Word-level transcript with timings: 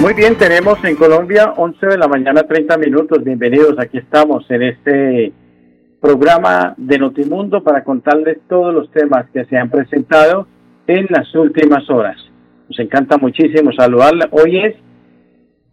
Muy 0.00 0.14
bien, 0.14 0.38
tenemos 0.38 0.82
en 0.82 0.96
Colombia 0.96 1.52
11 1.58 1.86
de 1.86 1.98
la 1.98 2.08
mañana 2.08 2.44
30 2.44 2.78
minutos. 2.78 3.22
Bienvenidos, 3.22 3.78
aquí 3.78 3.98
estamos 3.98 4.50
en 4.50 4.62
este 4.62 5.30
programa 6.00 6.72
de 6.78 6.98
Notimundo 6.98 7.62
para 7.62 7.84
contarles 7.84 8.38
todos 8.48 8.72
los 8.72 8.90
temas 8.92 9.28
que 9.30 9.44
se 9.44 9.58
han 9.58 9.68
presentado 9.68 10.46
en 10.86 11.06
las 11.10 11.34
últimas 11.34 11.90
horas. 11.90 12.16
Nos 12.70 12.78
encanta 12.78 13.18
muchísimo 13.18 13.72
saludarla. 13.72 14.30
Hoy 14.30 14.60
es 14.60 14.74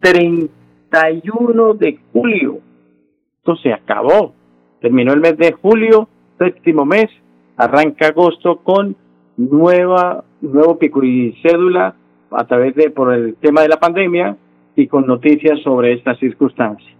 31 0.00 1.74
de 1.74 1.98
julio. 2.12 2.58
Esto 3.38 3.56
se 3.56 3.72
acabó. 3.72 4.34
Terminó 4.82 5.14
el 5.14 5.20
mes 5.20 5.38
de 5.38 5.52
julio, 5.52 6.06
séptimo 6.38 6.84
mes. 6.84 7.06
Arranca 7.56 8.08
agosto 8.08 8.58
con 8.58 8.94
nueva, 9.38 10.22
nuevo 10.42 10.78
pico 10.78 11.02
y 11.02 11.34
cédula 11.40 11.94
a 12.30 12.44
través 12.44 12.74
de 12.74 12.90
por 12.90 13.12
el 13.12 13.36
tema 13.36 13.62
de 13.62 13.68
la 13.68 13.78
pandemia 13.78 14.36
y 14.76 14.86
con 14.86 15.06
noticias 15.06 15.60
sobre 15.62 15.92
estas 15.92 16.18
circunstancias. 16.18 16.92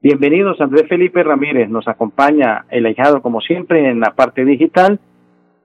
Bienvenidos, 0.00 0.60
Andrés 0.60 0.88
Felipe 0.88 1.22
Ramírez. 1.22 1.68
Nos 1.70 1.86
acompaña 1.86 2.64
el 2.70 2.86
ahijado, 2.86 3.22
como 3.22 3.40
siempre, 3.40 3.88
en 3.88 4.00
la 4.00 4.14
parte 4.14 4.44
digital. 4.44 4.98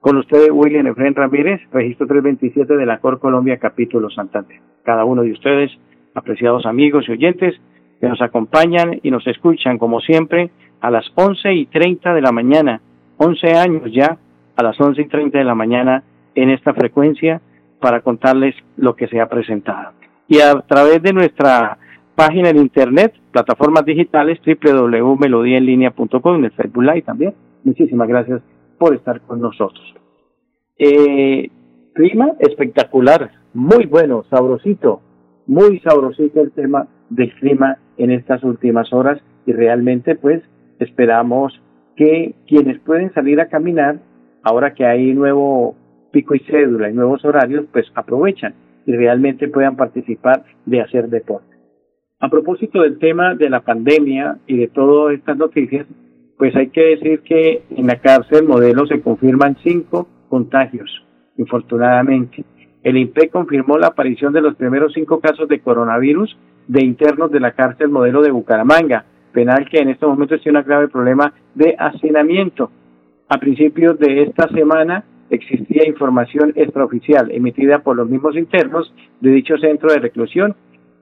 Con 0.00 0.16
ustedes, 0.16 0.50
William 0.52 0.86
Efren 0.86 1.14
Ramírez, 1.14 1.60
registro 1.72 2.06
327 2.06 2.76
de 2.76 2.86
la 2.86 2.98
Cor 2.98 3.18
Colombia, 3.18 3.58
capítulo 3.58 4.08
Santander. 4.10 4.60
Cada 4.84 5.04
uno 5.04 5.22
de 5.22 5.32
ustedes, 5.32 5.72
apreciados 6.14 6.66
amigos 6.66 7.06
y 7.08 7.12
oyentes, 7.12 7.60
que 8.00 8.08
nos 8.08 8.22
acompañan 8.22 9.00
y 9.02 9.10
nos 9.10 9.26
escuchan, 9.26 9.76
como 9.76 10.00
siempre, 10.00 10.50
a 10.80 10.90
las 10.90 11.10
once 11.16 11.52
y 11.52 11.66
treinta 11.66 12.14
de 12.14 12.20
la 12.20 12.30
mañana. 12.30 12.80
Once 13.16 13.52
años 13.52 13.90
ya, 13.92 14.18
a 14.54 14.62
las 14.62 14.80
once 14.80 15.02
y 15.02 15.08
treinta 15.08 15.38
de 15.38 15.44
la 15.44 15.56
mañana, 15.56 16.04
en 16.36 16.50
esta 16.50 16.72
frecuencia, 16.74 17.40
para 17.80 18.00
contarles 18.00 18.54
lo 18.76 18.94
que 18.96 19.08
se 19.08 19.20
ha 19.20 19.28
presentado. 19.28 19.92
Y 20.26 20.40
a 20.40 20.60
través 20.60 21.02
de 21.02 21.12
nuestra 21.12 21.78
página 22.14 22.50
en 22.50 22.58
internet, 22.58 23.14
plataformas 23.32 23.84
digitales, 23.84 24.38
www.melodiaenlinea.com, 24.44 26.36
en 26.36 26.44
el 26.44 26.50
Facebook 26.52 26.82
Live 26.82 27.02
también. 27.02 27.34
Muchísimas 27.64 28.08
gracias 28.08 28.42
por 28.78 28.94
estar 28.94 29.20
con 29.22 29.40
nosotros. 29.40 29.94
Eh, 30.78 31.50
clima 31.94 32.32
espectacular, 32.40 33.30
muy 33.54 33.86
bueno, 33.86 34.24
sabrosito, 34.30 35.00
muy 35.46 35.80
sabrosito 35.80 36.40
el 36.40 36.52
tema 36.52 36.86
del 37.08 37.32
clima 37.34 37.78
en 37.96 38.10
estas 38.10 38.44
últimas 38.44 38.92
horas 38.92 39.20
y 39.46 39.52
realmente 39.52 40.14
pues 40.14 40.42
esperamos 40.78 41.60
que 41.96 42.34
quienes 42.46 42.78
pueden 42.80 43.12
salir 43.12 43.40
a 43.40 43.48
caminar, 43.48 43.98
ahora 44.42 44.74
que 44.74 44.86
hay 44.86 45.12
nuevo 45.14 45.74
pico 46.10 46.34
y 46.34 46.40
cédula 46.40 46.90
y 46.90 46.94
nuevos 46.94 47.24
horarios, 47.24 47.66
pues 47.72 47.86
aprovechan 47.94 48.54
y 48.86 48.92
realmente 48.92 49.48
puedan 49.48 49.76
participar 49.76 50.44
de 50.64 50.80
hacer 50.80 51.08
deporte. 51.08 51.56
A 52.20 52.28
propósito 52.28 52.82
del 52.82 52.98
tema 52.98 53.34
de 53.34 53.48
la 53.48 53.60
pandemia 53.60 54.38
y 54.46 54.56
de 54.56 54.68
todas 54.68 55.14
estas 55.14 55.36
noticias, 55.36 55.86
pues 56.36 56.54
hay 56.56 56.68
que 56.68 56.96
decir 56.96 57.20
que 57.20 57.62
en 57.70 57.86
la 57.86 57.96
cárcel 57.96 58.46
modelo 58.46 58.86
se 58.86 59.00
confirman 59.00 59.56
cinco 59.62 60.08
contagios, 60.28 61.04
infortunadamente. 61.36 62.44
El 62.82 62.96
INPE 62.96 63.28
confirmó 63.28 63.76
la 63.76 63.88
aparición 63.88 64.32
de 64.32 64.40
los 64.40 64.54
primeros 64.54 64.92
cinco 64.94 65.20
casos 65.20 65.48
de 65.48 65.60
coronavirus 65.60 66.36
de 66.68 66.84
internos 66.84 67.30
de 67.30 67.40
la 67.40 67.52
cárcel 67.52 67.88
modelo 67.88 68.22
de 68.22 68.30
Bucaramanga, 68.30 69.04
penal 69.32 69.68
que 69.68 69.78
en 69.78 69.90
estos 69.90 70.08
momentos 70.08 70.40
tiene 70.42 70.58
un 70.58 70.64
grave 70.64 70.88
problema 70.88 71.32
de 71.54 71.74
hacinamiento. 71.78 72.70
A 73.28 73.38
principios 73.38 73.98
de 73.98 74.22
esta 74.22 74.48
semana 74.48 75.04
existía 75.30 75.86
información 75.86 76.52
extraoficial 76.56 77.30
emitida 77.30 77.80
por 77.80 77.96
los 77.96 78.08
mismos 78.08 78.36
internos 78.36 78.92
de 79.20 79.30
dicho 79.30 79.56
centro 79.58 79.92
de 79.92 79.98
reclusión 79.98 80.56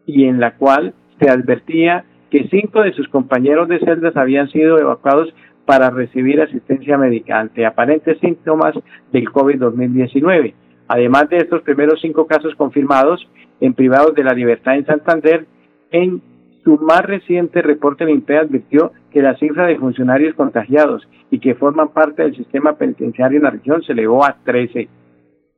y 0.07 0.25
en 0.25 0.41
la 0.41 0.57
cual 0.57 0.95
se 1.21 1.31
advertía 1.31 2.05
que 2.31 2.49
cinco 2.51 2.83
de 2.83 2.93
sus 2.93 3.09
compañeros 3.09 3.69
de 3.69 3.79
celdas 3.79 4.17
habían 4.17 4.49
sido 4.51 4.79
evacuados 4.79 5.33
para 5.65 5.91
recibir 5.91 6.41
asistencia 6.41 6.97
médica 6.97 7.41
ante 7.41 7.67
aparentes 7.67 8.19
síntomas 8.19 8.75
del 9.13 9.27
COVID-2019. 9.27 10.55
Además 10.89 11.29
de 11.29 11.39
estos 11.39 11.63
primeros 11.63 12.01
cinco 12.01 12.27
casos 12.27 12.55
confirmados 12.55 13.29
en 13.61 13.75
privados 13.75 14.15
de 14.15 14.25
la 14.25 14.33
libertad 14.33 14.77
en 14.77 14.87
Santander, 14.87 15.47
en 15.91 16.23
su 16.63 16.79
más 16.79 17.03
reciente 17.03 17.63
reporte, 17.63 18.05
el 18.05 18.11
INPE 18.11 18.39
advirtió 18.39 18.93
que 19.17 19.23
la 19.23 19.35
cifra 19.39 19.65
de 19.65 19.79
funcionarios 19.79 20.35
contagiados 20.35 21.09
y 21.31 21.39
que 21.39 21.55
forman 21.55 21.89
parte 21.89 22.23
del 22.23 22.37
sistema 22.37 22.75
penitenciario 22.75 23.39
en 23.39 23.45
la 23.45 23.51
región 23.51 23.83
se 23.83 23.93
elevó 23.93 24.23
a 24.23 24.37
13. 24.45 24.91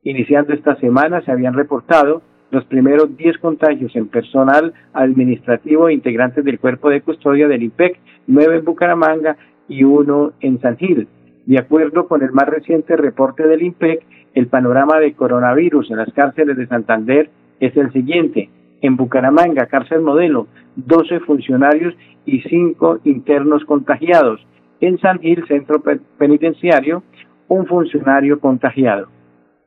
Iniciando 0.03 0.53
esta 0.53 0.77
semana 0.77 1.19
se 1.23 1.31
habían 1.33 1.53
reportado 1.53 2.21
los 2.51 2.63
primeros 2.63 3.17
10 3.17 3.37
contagios 3.39 3.93
en 3.97 4.07
personal 4.07 4.73
administrativo 4.93 5.89
e 5.89 5.93
integrantes 5.93 6.45
del 6.45 6.57
cuerpo 6.57 6.89
de 6.89 7.01
custodia 7.01 7.49
del 7.49 7.63
IPEC, 7.63 7.99
9 8.27 8.59
en 8.59 8.63
Bucaramanga 8.63 9.35
y 9.67 9.83
uno 9.83 10.31
en 10.39 10.61
San 10.61 10.77
Gil. 10.77 11.09
De 11.45 11.59
acuerdo 11.59 12.07
con 12.07 12.23
el 12.23 12.31
más 12.31 12.47
reciente 12.47 12.95
reporte 12.95 13.45
del 13.45 13.61
INPEC, 13.61 14.05
el 14.35 14.47
panorama 14.47 15.01
de 15.01 15.11
coronavirus 15.15 15.91
en 15.91 15.97
las 15.97 16.13
cárceles 16.13 16.55
de 16.55 16.67
Santander 16.67 17.29
es 17.59 17.75
el 17.75 17.91
siguiente. 17.91 18.49
En 18.81 18.95
Bucaramanga, 18.95 19.65
cárcel 19.65 20.01
modelo, 20.01 20.47
12 20.75 21.19
funcionarios 21.21 21.93
y 22.25 22.41
5 22.41 22.99
internos 23.03 23.65
contagiados. 23.65 24.45
En 24.79 24.97
San 24.99 25.19
Gil, 25.19 25.45
centro 25.47 25.83
penitenciario, 26.17 27.03
un 27.47 27.65
funcionario 27.65 28.39
contagiado. 28.39 29.07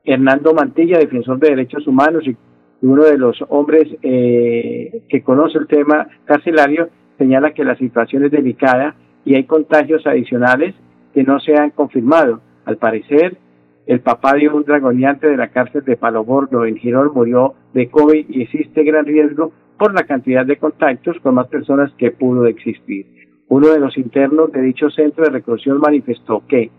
Hernando 0.04 0.54
Mantilla, 0.54 0.98
defensor 0.98 1.38
de 1.38 1.50
derechos 1.50 1.86
humanos 1.86 2.24
y 2.26 2.36
uno 2.82 3.04
de 3.04 3.18
los 3.18 3.44
hombres 3.48 3.88
eh, 4.02 5.02
que 5.08 5.22
conoce 5.22 5.58
el 5.58 5.66
tema 5.66 6.08
carcelario, 6.24 6.88
señala 7.18 7.52
que 7.52 7.64
la 7.64 7.76
situación 7.76 8.24
es 8.24 8.32
delicada 8.32 8.96
y 9.24 9.36
hay 9.36 9.44
contagios 9.44 10.06
adicionales 10.06 10.74
que 11.14 11.22
no 11.22 11.38
se 11.38 11.54
han 11.54 11.70
confirmado. 11.70 12.40
Al 12.64 12.76
parecer, 12.76 13.36
el 13.86 14.00
papá 14.00 14.34
de 14.34 14.48
un 14.48 14.62
dragoneante 14.62 15.28
de 15.28 15.36
la 15.36 15.48
cárcel 15.48 15.84
de 15.84 15.96
Palo 15.96 16.24
Gordo 16.24 16.64
en 16.64 16.76
Girón 16.76 17.10
murió 17.14 17.54
de 17.74 17.88
COVID 17.90 18.26
y 18.28 18.42
existe 18.42 18.84
gran 18.84 19.06
riesgo 19.06 19.52
por 19.78 19.94
la 19.94 20.04
cantidad 20.04 20.46
de 20.46 20.56
contactos 20.56 21.18
con 21.20 21.34
más 21.34 21.48
personas 21.48 21.92
que 21.98 22.12
pudo 22.12 22.46
existir. 22.46 23.06
Uno 23.48 23.68
de 23.68 23.80
los 23.80 23.98
internos 23.98 24.52
de 24.52 24.62
dicho 24.62 24.88
centro 24.90 25.24
de 25.24 25.30
reclusión 25.30 25.78
manifestó 25.78 26.42
que 26.46 26.70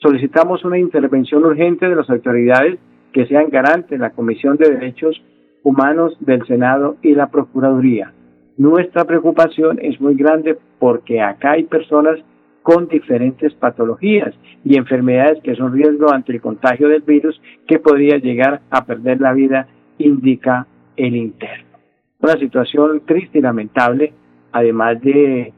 solicitamos 0.00 0.64
una 0.64 0.78
intervención 0.78 1.44
urgente 1.44 1.88
de 1.88 1.96
las 1.96 2.10
autoridades 2.10 2.78
que 3.12 3.26
sean 3.26 3.48
garantes 3.50 3.98
la 3.98 4.10
Comisión 4.10 4.56
de 4.56 4.70
Derechos 4.70 5.22
Humanos 5.62 6.16
del 6.20 6.44
Senado 6.46 6.96
y 7.02 7.14
la 7.14 7.28
Procuraduría. 7.28 8.12
Nuestra 8.58 9.04
preocupación 9.04 9.78
es 9.80 10.00
muy 10.00 10.14
grande 10.14 10.58
porque 10.78 11.20
acá 11.20 11.52
hay 11.52 11.64
personas 11.64 12.18
con 12.62 12.88
diferentes 12.88 13.52
patologías 13.54 14.34
y 14.64 14.76
enfermedades 14.76 15.42
que 15.42 15.56
son 15.56 15.72
riesgo 15.72 16.12
ante 16.12 16.32
el 16.32 16.40
contagio 16.40 16.88
del 16.88 17.02
virus 17.02 17.40
que 17.66 17.78
podría 17.78 18.18
llegar 18.18 18.62
a 18.70 18.84
perder 18.84 19.20
la 19.20 19.32
vida, 19.32 19.68
indica 19.98 20.66
el 20.96 21.16
interno. 21.16 21.78
Una 22.20 22.34
situación 22.34 23.02
triste 23.04 23.38
y 23.38 23.42
lamentable, 23.42 24.12
además 24.52 25.00
de 25.00 25.52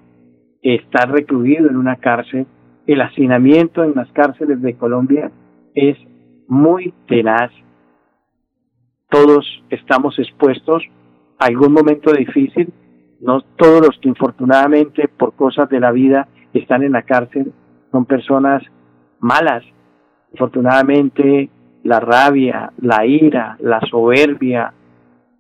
estar 0.62 1.11
recluido 1.11 1.69
en 1.69 1.77
una 1.77 1.97
cárcel, 1.97 2.47
el 2.87 3.01
hacinamiento 3.01 3.85
en 3.85 3.95
las 3.95 4.11
cárceles 4.12 4.61
de 4.62 4.75
Colombia 4.75 5.31
es 5.75 5.97
muy 6.49 6.95
tenaz. 7.07 7.50
Todos 9.11 9.47
estamos 9.71 10.19
expuestos 10.19 10.83
a 11.39 11.47
algún 11.47 11.73
momento 11.73 12.12
difícil, 12.12 12.73
no 13.21 13.43
todos 13.57 13.87
los 13.87 13.99
que 14.00 14.09
infortunadamente 14.09 15.09
por 15.09 15.35
cosas 15.35 15.69
de 15.69 15.81
la 15.81 15.93
vida 15.93 16.29
están 16.61 16.83
en 16.83 16.93
la 16.93 17.03
cárcel 17.03 17.53
son 17.91 18.05
personas 18.06 18.62
malas. 19.21 19.62
Afortunadamente, 20.35 21.49
la 21.85 22.01
rabia, 22.01 22.73
la 22.79 23.06
ira, 23.06 23.56
la 23.61 23.81
soberbia, 23.89 24.73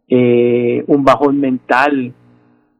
eh, 0.08 0.84
un 0.86 1.04
bajón 1.04 1.40
mental, 1.40 2.12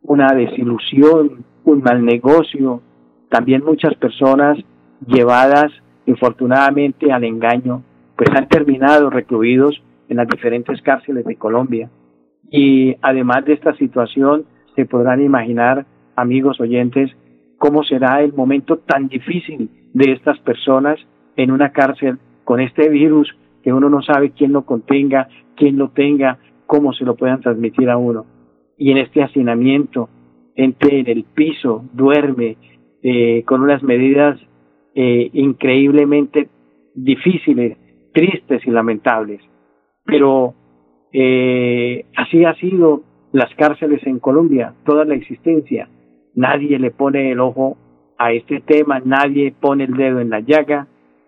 una 0.03 0.29
desilusión, 0.35 1.45
un 1.65 1.83
mal 1.83 2.05
negocio, 2.05 2.83
también 3.31 3.65
muchas 3.65 3.95
personas 3.95 4.59
llevadas 5.07 5.73
infortunadamente 6.07 7.11
al 7.11 7.25
engaño, 7.25 7.83
pues 8.17 8.31
han 8.37 8.49
terminado 8.49 9.11
recluidos 9.11 9.83
en 10.09 10.19
las 10.19 10.29
diferentes 10.29 10.81
cárceles 10.83 11.25
de 11.25 11.37
Colombia. 11.37 11.91
Y 12.51 12.97
además 13.03 13.45
de 13.45 13.55
esta 13.55 13.75
situación, 13.77 14.45
se 14.77 14.85
podrán 14.85 15.23
imaginar, 15.23 15.87
amigos 16.15 16.61
oyentes, 16.61 17.11
cómo 17.65 17.83
será 17.83 18.21
el 18.21 18.35
momento 18.35 18.77
tan 18.77 19.09
difícil 19.09 19.71
de 19.95 20.13
estas 20.13 20.39
personas 20.41 20.99
en 21.35 21.51
una 21.51 21.73
cárcel 21.73 22.19
con 22.45 22.61
este 22.61 22.91
virus 22.91 23.35
que 23.63 23.73
uno 23.73 23.89
no 23.89 24.03
sabe 24.03 24.33
quién 24.33 24.53
lo 24.53 24.67
contenga, 24.67 25.29
quién 25.57 25.79
lo 25.79 25.89
tenga, 25.89 26.37
cómo 26.67 26.93
se 26.93 27.07
lo 27.07 27.15
puedan 27.17 27.41
transmitir 27.41 27.89
a 27.89 27.97
uno. 27.97 28.27
Y 28.77 28.91
en 28.91 28.99
este 28.99 29.23
hacinamiento, 29.23 30.11
entre 30.55 31.01
en 31.01 31.09
el 31.09 31.25
piso, 31.25 31.87
duerme, 31.95 32.59
eh, 33.03 33.45
con 33.47 33.63
unas 33.63 33.83
medidas 33.83 34.39
eh, 34.95 35.31
increíblemente 35.33 36.51
difíciles, 36.95 37.79
tristes 38.13 38.61
y 38.67 38.71
lamentables. 38.73 39.41
Pero 40.05 40.53
eh, 41.15 42.05
así 42.15 42.45
ha 42.45 42.55
sido 42.57 43.01
las 43.33 43.55
cárceles 43.55 44.07
en 44.07 44.19
Colombia, 44.19 44.75
toda 44.85 45.07
la 45.07 45.15
existencia. 45.15 45.89
Nadie 46.35 46.79
le 46.79 46.91
pone 46.91 47.31
el 47.31 47.41
ojo 47.41 47.77
a 48.19 48.33
este 48.33 48.61
tema, 48.61 49.01
nadie 49.05 49.55
pone 49.59 49.85
el 49.85 49.95
dedo 49.95 50.21
en 50.21 50.31
la 50.31 50.41
llaga. 50.41 50.87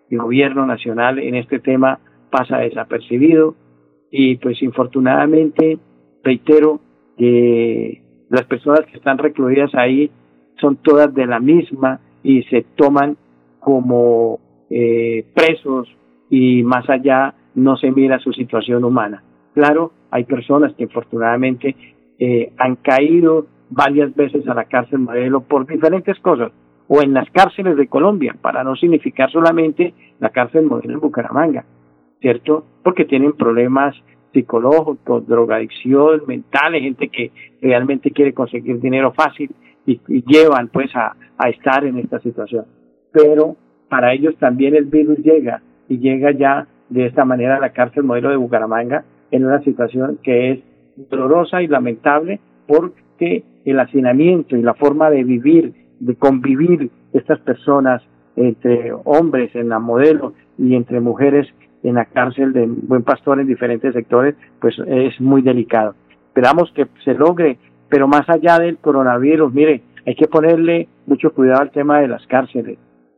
El 0.09 0.19
gobierno 0.19 0.65
nacional 0.65 1.19
en 1.19 1.35
este 1.35 1.59
tema 1.59 1.99
pasa 2.29 2.59
desapercibido 2.59 3.55
y 4.11 4.37
pues 4.37 4.61
infortunadamente 4.61 5.77
reitero 6.23 6.79
que 7.17 8.01
las 8.29 8.45
personas 8.45 8.81
que 8.85 8.97
están 8.97 9.17
recluidas 9.17 9.73
ahí 9.75 10.11
son 10.59 10.77
todas 10.77 11.13
de 11.13 11.25
la 11.25 11.39
misma 11.39 11.99
y 12.23 12.43
se 12.43 12.63
toman 12.75 13.17
como 13.59 14.39
eh, 14.69 15.25
presos 15.33 15.87
y 16.29 16.63
más 16.63 16.89
allá 16.89 17.33
no 17.55 17.77
se 17.77 17.91
mira 17.91 18.19
su 18.19 18.33
situación 18.33 18.83
humana. 18.83 19.23
Claro, 19.53 19.91
hay 20.11 20.25
personas 20.25 20.73
que 20.75 20.83
infortunadamente 20.83 21.75
eh, 22.19 22.51
han 22.57 22.75
caído 22.77 23.47
varias 23.69 24.15
veces 24.15 24.47
a 24.47 24.53
la 24.53 24.65
cárcel 24.65 24.99
modelo 24.99 25.41
por 25.41 25.65
diferentes 25.65 26.19
cosas, 26.19 26.51
o 26.87 27.01
en 27.01 27.13
las 27.13 27.29
cárceles 27.31 27.75
de 27.75 27.87
Colombia, 27.87 28.35
para 28.41 28.63
no 28.63 28.75
significar 28.75 29.29
solamente 29.31 29.93
la 30.19 30.29
cárcel 30.29 30.65
modelo 30.65 30.93
en 30.93 30.99
Bucaramanga, 30.99 31.65
¿cierto? 32.21 32.65
Porque 32.83 33.05
tienen 33.05 33.33
problemas 33.33 33.95
psicológicos, 34.33 35.27
drogadicción, 35.27 36.21
mentales, 36.27 36.81
gente 36.81 37.09
que 37.09 37.31
realmente 37.61 38.11
quiere 38.11 38.33
conseguir 38.33 38.79
dinero 38.79 39.11
fácil 39.13 39.49
y, 39.85 39.99
llevan 40.25 40.67
pues 40.67 40.93
a, 40.95 41.15
a 41.37 41.49
estar 41.49 41.85
en 41.85 41.97
esta 41.97 42.19
situación. 42.19 42.65
Pero 43.11 43.55
para 43.89 44.13
ellos 44.13 44.35
también 44.37 44.75
el 44.75 44.85
virus 44.85 45.17
llega 45.19 45.61
y 45.87 45.99
llega 45.99 46.31
ya 46.31 46.67
de 46.89 47.05
esta 47.05 47.25
manera 47.25 47.57
a 47.57 47.59
la 47.59 47.71
cárcel 47.71 48.03
modelo 48.03 48.29
de 48.29 48.37
Bucaramanga 48.37 49.03
en 49.31 49.45
una 49.45 49.61
situación 49.61 50.19
que 50.23 50.51
es 50.51 50.59
dolorosa 51.09 51.61
y 51.61 51.67
lamentable 51.67 52.39
porque 52.67 53.43
el 53.71 53.79
hacinamiento 53.79 54.55
y 54.55 54.61
la 54.61 54.73
forma 54.73 55.09
de 55.09 55.23
vivir, 55.23 55.73
de 55.99 56.15
convivir 56.15 56.89
estas 57.13 57.39
personas 57.39 58.01
entre 58.35 58.93
hombres 59.03 59.53
en 59.55 59.69
la 59.69 59.79
modelo 59.79 60.33
y 60.57 60.75
entre 60.75 60.99
mujeres 60.99 61.47
en 61.83 61.95
la 61.95 62.05
cárcel 62.05 62.53
de 62.53 62.65
Buen 62.65 63.03
Pastor 63.03 63.39
en 63.39 63.47
diferentes 63.47 63.93
sectores, 63.93 64.35
pues 64.59 64.75
es 64.87 65.19
muy 65.19 65.41
delicado. 65.41 65.95
Esperamos 66.27 66.71
que 66.73 66.87
se 67.03 67.13
logre, 67.13 67.57
pero 67.89 68.07
más 68.07 68.29
allá 68.29 68.59
del 68.59 68.77
coronavirus, 68.77 69.53
mire, 69.53 69.81
hay 70.05 70.15
que 70.15 70.27
ponerle 70.27 70.87
mucho 71.05 71.33
cuidado 71.33 71.61
al 71.61 71.71
tema 71.71 71.99
de 71.99 72.07
las 72.07 72.25
cárceles. 72.27 72.77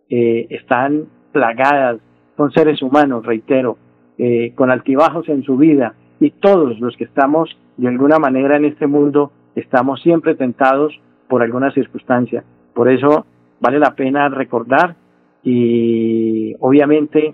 Eh, 0.09 0.47
están 0.49 1.05
plagadas, 1.31 1.99
son 2.35 2.51
seres 2.51 2.81
humanos, 2.81 3.25
reitero, 3.25 3.77
eh, 4.17 4.53
con 4.55 4.71
altibajos 4.71 5.29
en 5.29 5.43
su 5.43 5.57
vida 5.57 5.93
y 6.19 6.31
todos 6.31 6.79
los 6.79 6.97
que 6.97 7.03
estamos 7.03 7.57
de 7.77 7.87
alguna 7.87 8.19
manera 8.19 8.57
en 8.57 8.65
este 8.65 8.87
mundo 8.87 9.31
estamos 9.59 10.01
siempre 10.01 10.35
tentados 10.35 10.99
por 11.27 11.43
alguna 11.43 11.71
circunstancia. 11.71 12.43
Por 12.73 12.89
eso 12.89 13.25
vale 13.59 13.79
la 13.79 13.95
pena 13.95 14.29
recordar 14.29 14.95
y 15.43 16.55
obviamente 16.59 17.33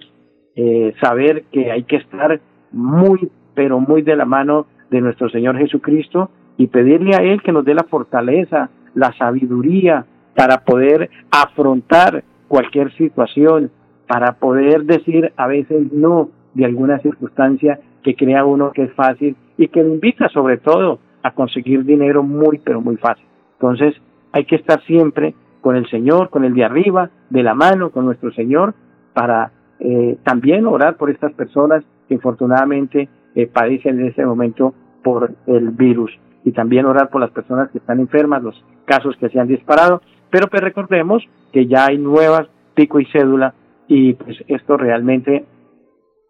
eh, 0.56 0.94
saber 1.02 1.46
que 1.52 1.72
hay 1.72 1.84
que 1.84 1.98
estar 1.98 2.40
muy, 2.72 3.32
pero 3.54 3.80
muy 3.80 4.02
de 4.02 4.16
la 4.16 4.26
mano 4.26 4.68
de 4.90 5.02
nuestro 5.02 5.30
Señor 5.30 5.58
Jesucristo 5.58 6.30
y 6.58 6.68
pedirle 6.68 7.16
a 7.16 7.24
Él 7.24 7.42
que 7.42 7.52
nos 7.52 7.66
dé 7.66 7.74
la 7.74 7.84
fortaleza, 7.84 8.70
la 8.94 9.14
sabiduría 9.18 10.06
para 10.36 10.64
poder 10.64 11.10
afrontar 11.32 12.24
cualquier 12.48 12.92
situación, 12.94 13.72
para 14.08 14.34
poder 14.34 14.84
decir 14.84 15.34
a 15.36 15.48
veces 15.48 15.92
no 15.92 16.30
de 16.54 16.66
alguna 16.66 17.00
circunstancia 17.00 17.80
que 18.04 18.16
crea 18.16 18.46
uno 18.46 18.72
que 18.72 18.84
es 18.84 18.94
fácil 18.94 19.36
y 19.58 19.68
que 19.68 19.80
invita 19.80 20.30
sobre 20.30 20.58
todo 20.58 21.00
a 21.26 21.32
conseguir 21.32 21.84
dinero 21.84 22.22
muy, 22.22 22.60
pero 22.60 22.82
muy 22.82 22.98
fácil. 22.98 23.26
Entonces, 23.54 23.96
hay 24.32 24.46
que 24.46 24.58
estar 24.58 24.84
siempre 24.84 25.34
con 25.60 25.76
el 25.76 25.90
Señor, 25.90 26.30
con 26.30 26.46
el 26.46 26.54
de 26.54 26.64
arriba, 26.64 27.10
de 27.32 27.42
la 27.42 27.56
mano, 27.56 27.90
con 27.90 28.06
nuestro 28.06 28.32
Señor, 28.32 28.76
para 29.16 29.52
eh, 29.80 30.20
también 30.24 30.68
orar 30.68 30.98
por 30.98 31.10
estas 31.10 31.34
personas 31.34 31.84
que 32.08 32.14
infortunadamente 32.14 33.10
eh, 33.34 33.48
padecen 33.48 34.00
en 34.00 34.10
este 34.10 34.24
momento 34.24 34.76
por 35.04 35.32
el 35.48 35.72
virus 35.72 36.12
y 36.44 36.52
también 36.52 36.86
orar 36.86 37.10
por 37.10 37.22
las 37.22 37.32
personas 37.32 37.72
que 37.72 37.80
están 37.80 38.00
enfermas, 38.00 38.44
los 38.44 38.64
casos 38.86 39.18
que 39.18 39.30
se 39.30 39.40
han 39.40 39.48
disparado, 39.48 40.04
pero 40.30 40.48
pues 40.48 40.62
recordemos 40.62 41.24
que 41.52 41.66
ya 41.66 41.88
hay 41.88 41.98
nuevas 41.98 42.48
pico 42.76 43.00
y 43.00 43.06
cédula 43.06 43.56
y 43.88 44.14
pues 44.14 44.38
esto 44.48 44.78
realmente 44.78 45.46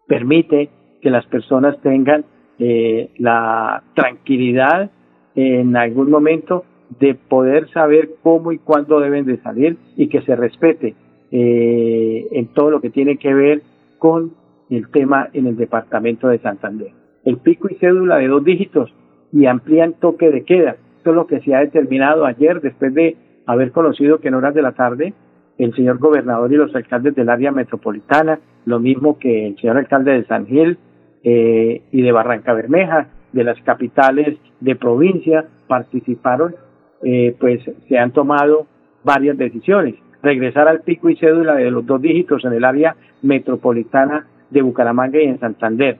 permite 0.08 0.70
que 1.02 1.10
las 1.10 1.26
personas 1.26 1.78
tengan 1.82 2.24
eh, 2.58 3.10
la 3.18 3.82
tranquilidad 3.94 4.90
en 5.34 5.76
algún 5.76 6.10
momento 6.10 6.64
de 7.00 7.14
poder 7.14 7.68
saber 7.70 8.10
cómo 8.22 8.52
y 8.52 8.58
cuándo 8.58 9.00
deben 9.00 9.26
de 9.26 9.38
salir 9.38 9.76
y 9.96 10.08
que 10.08 10.22
se 10.22 10.36
respete 10.36 10.94
eh, 11.30 12.26
en 12.30 12.46
todo 12.48 12.70
lo 12.70 12.80
que 12.80 12.90
tiene 12.90 13.16
que 13.18 13.34
ver 13.34 13.62
con 13.98 14.32
el 14.70 14.88
tema 14.90 15.28
en 15.32 15.46
el 15.46 15.56
departamento 15.56 16.28
de 16.28 16.38
Santander. 16.38 16.92
El 17.24 17.38
pico 17.38 17.68
y 17.70 17.74
cédula 17.74 18.16
de 18.16 18.28
dos 18.28 18.44
dígitos 18.44 18.92
y 19.32 19.46
amplían 19.46 19.94
toque 19.94 20.30
de 20.30 20.44
queda. 20.44 20.76
Esto 20.98 21.10
es 21.10 21.16
lo 21.16 21.26
que 21.26 21.40
se 21.40 21.54
ha 21.54 21.60
determinado 21.60 22.24
ayer 22.24 22.60
después 22.60 22.94
de 22.94 23.16
haber 23.46 23.72
conocido 23.72 24.20
que 24.20 24.28
en 24.28 24.34
horas 24.34 24.54
de 24.54 24.62
la 24.62 24.72
tarde 24.72 25.12
el 25.58 25.74
señor 25.74 25.98
gobernador 25.98 26.52
y 26.52 26.56
los 26.56 26.74
alcaldes 26.74 27.14
del 27.14 27.28
área 27.28 27.50
metropolitana, 27.50 28.40
lo 28.66 28.78
mismo 28.78 29.18
que 29.18 29.48
el 29.48 29.56
señor 29.56 29.78
alcalde 29.78 30.12
de 30.12 30.26
San 30.26 30.46
Gil 30.46 30.78
eh, 31.28 31.82
y 31.90 32.02
de 32.02 32.12
Barranca 32.12 32.52
Bermeja, 32.52 33.08
de 33.32 33.42
las 33.42 33.60
capitales 33.62 34.38
de 34.60 34.76
provincia, 34.76 35.44
participaron, 35.66 36.54
eh, 37.02 37.34
pues 37.40 37.60
se 37.88 37.98
han 37.98 38.12
tomado 38.12 38.68
varias 39.02 39.36
decisiones. 39.36 39.96
Regresar 40.22 40.68
al 40.68 40.82
pico 40.82 41.10
y 41.10 41.16
cédula 41.16 41.56
de 41.56 41.68
los 41.72 41.84
dos 41.84 42.00
dígitos 42.00 42.44
en 42.44 42.52
el 42.52 42.64
área 42.64 42.94
metropolitana 43.22 44.28
de 44.50 44.62
Bucaramanga 44.62 45.20
y 45.20 45.24
en 45.24 45.40
Santander. 45.40 45.98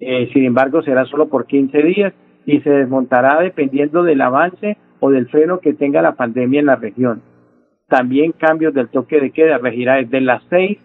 Eh, 0.00 0.30
sin 0.32 0.46
embargo, 0.46 0.82
será 0.82 1.04
solo 1.04 1.28
por 1.28 1.44
15 1.44 1.82
días 1.82 2.14
y 2.46 2.60
se 2.60 2.70
desmontará 2.70 3.38
dependiendo 3.38 4.02
del 4.02 4.22
avance 4.22 4.78
o 5.00 5.10
del 5.10 5.28
freno 5.28 5.60
que 5.60 5.74
tenga 5.74 6.00
la 6.00 6.14
pandemia 6.14 6.60
en 6.60 6.66
la 6.66 6.76
región. 6.76 7.20
También 7.86 8.32
cambios 8.32 8.72
del 8.72 8.88
toque 8.88 9.20
de 9.20 9.30
queda 9.30 9.58
regirá 9.58 9.96
desde 9.96 10.22
las 10.22 10.42
6 10.48 10.78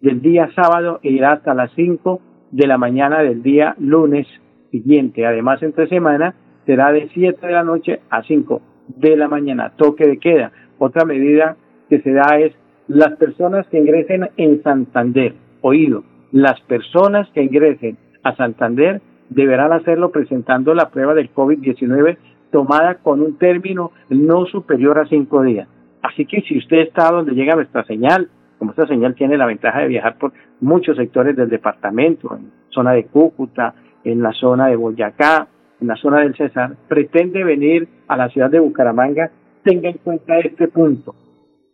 del 0.00 0.22
día 0.22 0.48
sábado 0.54 1.00
e 1.02 1.10
irá 1.10 1.32
hasta 1.32 1.54
las 1.54 1.72
5 1.72 2.20
de 2.54 2.68
la 2.68 2.78
mañana 2.78 3.18
del 3.18 3.42
día 3.42 3.74
lunes 3.80 4.28
siguiente. 4.70 5.26
Además, 5.26 5.60
entre 5.62 5.88
semana 5.88 6.36
será 6.66 6.92
de 6.92 7.08
7 7.12 7.44
de 7.44 7.52
la 7.52 7.64
noche 7.64 8.00
a 8.10 8.22
5 8.22 8.62
de 8.96 9.16
la 9.16 9.26
mañana, 9.26 9.72
toque 9.76 10.06
de 10.06 10.18
queda. 10.18 10.52
Otra 10.78 11.04
medida 11.04 11.56
que 11.88 12.00
se 12.00 12.12
da 12.12 12.38
es 12.38 12.54
las 12.86 13.16
personas 13.16 13.66
que 13.68 13.78
ingresen 13.78 14.28
en 14.36 14.62
Santander, 14.62 15.34
oído, 15.62 16.04
las 16.30 16.60
personas 16.60 17.28
que 17.30 17.42
ingresen 17.42 17.96
a 18.22 18.36
Santander 18.36 19.00
deberán 19.30 19.72
hacerlo 19.72 20.12
presentando 20.12 20.74
la 20.74 20.90
prueba 20.90 21.14
del 21.14 21.34
COVID-19 21.34 22.18
tomada 22.52 22.98
con 23.02 23.20
un 23.20 23.36
término 23.36 23.90
no 24.10 24.46
superior 24.46 25.00
a 25.00 25.06
cinco 25.06 25.42
días. 25.42 25.66
Así 26.02 26.24
que 26.24 26.40
si 26.42 26.58
usted 26.58 26.82
está 26.82 27.10
donde 27.10 27.34
llega 27.34 27.56
nuestra 27.56 27.84
señal, 27.84 28.28
como 28.64 28.72
esta 28.72 28.86
señal 28.86 29.14
tiene 29.14 29.36
la 29.36 29.44
ventaja 29.44 29.80
de 29.80 29.88
viajar 29.88 30.16
por 30.16 30.32
muchos 30.60 30.96
sectores 30.96 31.36
del 31.36 31.50
departamento, 31.50 32.34
en 32.34 32.50
zona 32.70 32.92
de 32.92 33.04
Cúcuta, 33.04 33.74
en 34.04 34.22
la 34.22 34.32
zona 34.32 34.68
de 34.68 34.76
Boyacá, 34.76 35.48
en 35.82 35.88
la 35.88 35.96
zona 35.96 36.20
del 36.20 36.34
Cesar, 36.34 36.74
pretende 36.88 37.44
venir 37.44 37.86
a 38.08 38.16
la 38.16 38.30
ciudad 38.30 38.48
de 38.48 38.60
Bucaramanga, 38.60 39.30
tenga 39.64 39.90
en 39.90 39.98
cuenta 39.98 40.38
este 40.38 40.68
punto, 40.68 41.14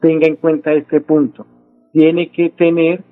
tenga 0.01 0.27
en 0.27 0.35
cuenta 0.35 0.73
este 0.73 1.01
punto. 1.01 1.47
Tiene 1.93 2.33
que 2.33 2.51
tener 2.51 3.05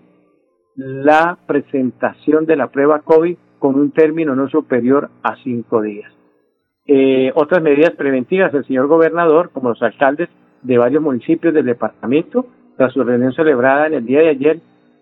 la 0.75 1.38
presentación 1.47 2.44
de 2.47 2.56
la 2.56 2.73
prueba 2.73 3.02
COVID 3.02 3.37
con 3.61 3.76
un 3.76 3.92
término 3.92 4.35
no 4.35 4.49
superior 4.49 5.08
a 5.23 5.37
cinco 5.44 5.82
días. 5.82 6.12
Eh, 6.85 7.30
otras 7.37 7.62
medidas 7.62 7.92
preventivas, 7.92 8.52
el 8.54 8.64
señor 8.64 8.88
gobernador, 8.88 9.50
como 9.52 9.68
los 9.68 9.82
alcaldes, 9.82 10.28
de 10.62 10.78
varios 10.78 11.00
municipios 11.00 11.54
del 11.54 11.66
departamento, 11.66 12.47
tras 12.78 12.94
su 12.94 13.04
reunión 13.04 13.35
celebrada 13.35 13.88
en 13.88 13.94
el 13.94 14.06
día 14.06 14.20
de 14.20 14.30
ayer, 14.30 14.61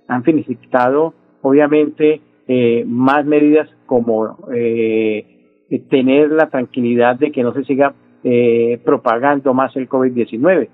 han 0.09 0.25
felicitado 0.25 1.14
obviamente 1.42 2.21
eh, 2.49 2.85
más 2.87 3.25
medidas 3.25 3.68
como 3.87 4.38
eh, 4.52 5.61
tener 5.88 6.30
la 6.33 6.49
tranquilidad 6.49 7.16
de 7.16 7.30
que 7.30 7.42
no 7.42 7.52
se 7.52 7.64
siga 7.64 7.95
eh, 8.25 8.80
propagando 8.85 9.54
más 9.54 9.76
el 9.76 9.88
COVID-19. 9.88 10.68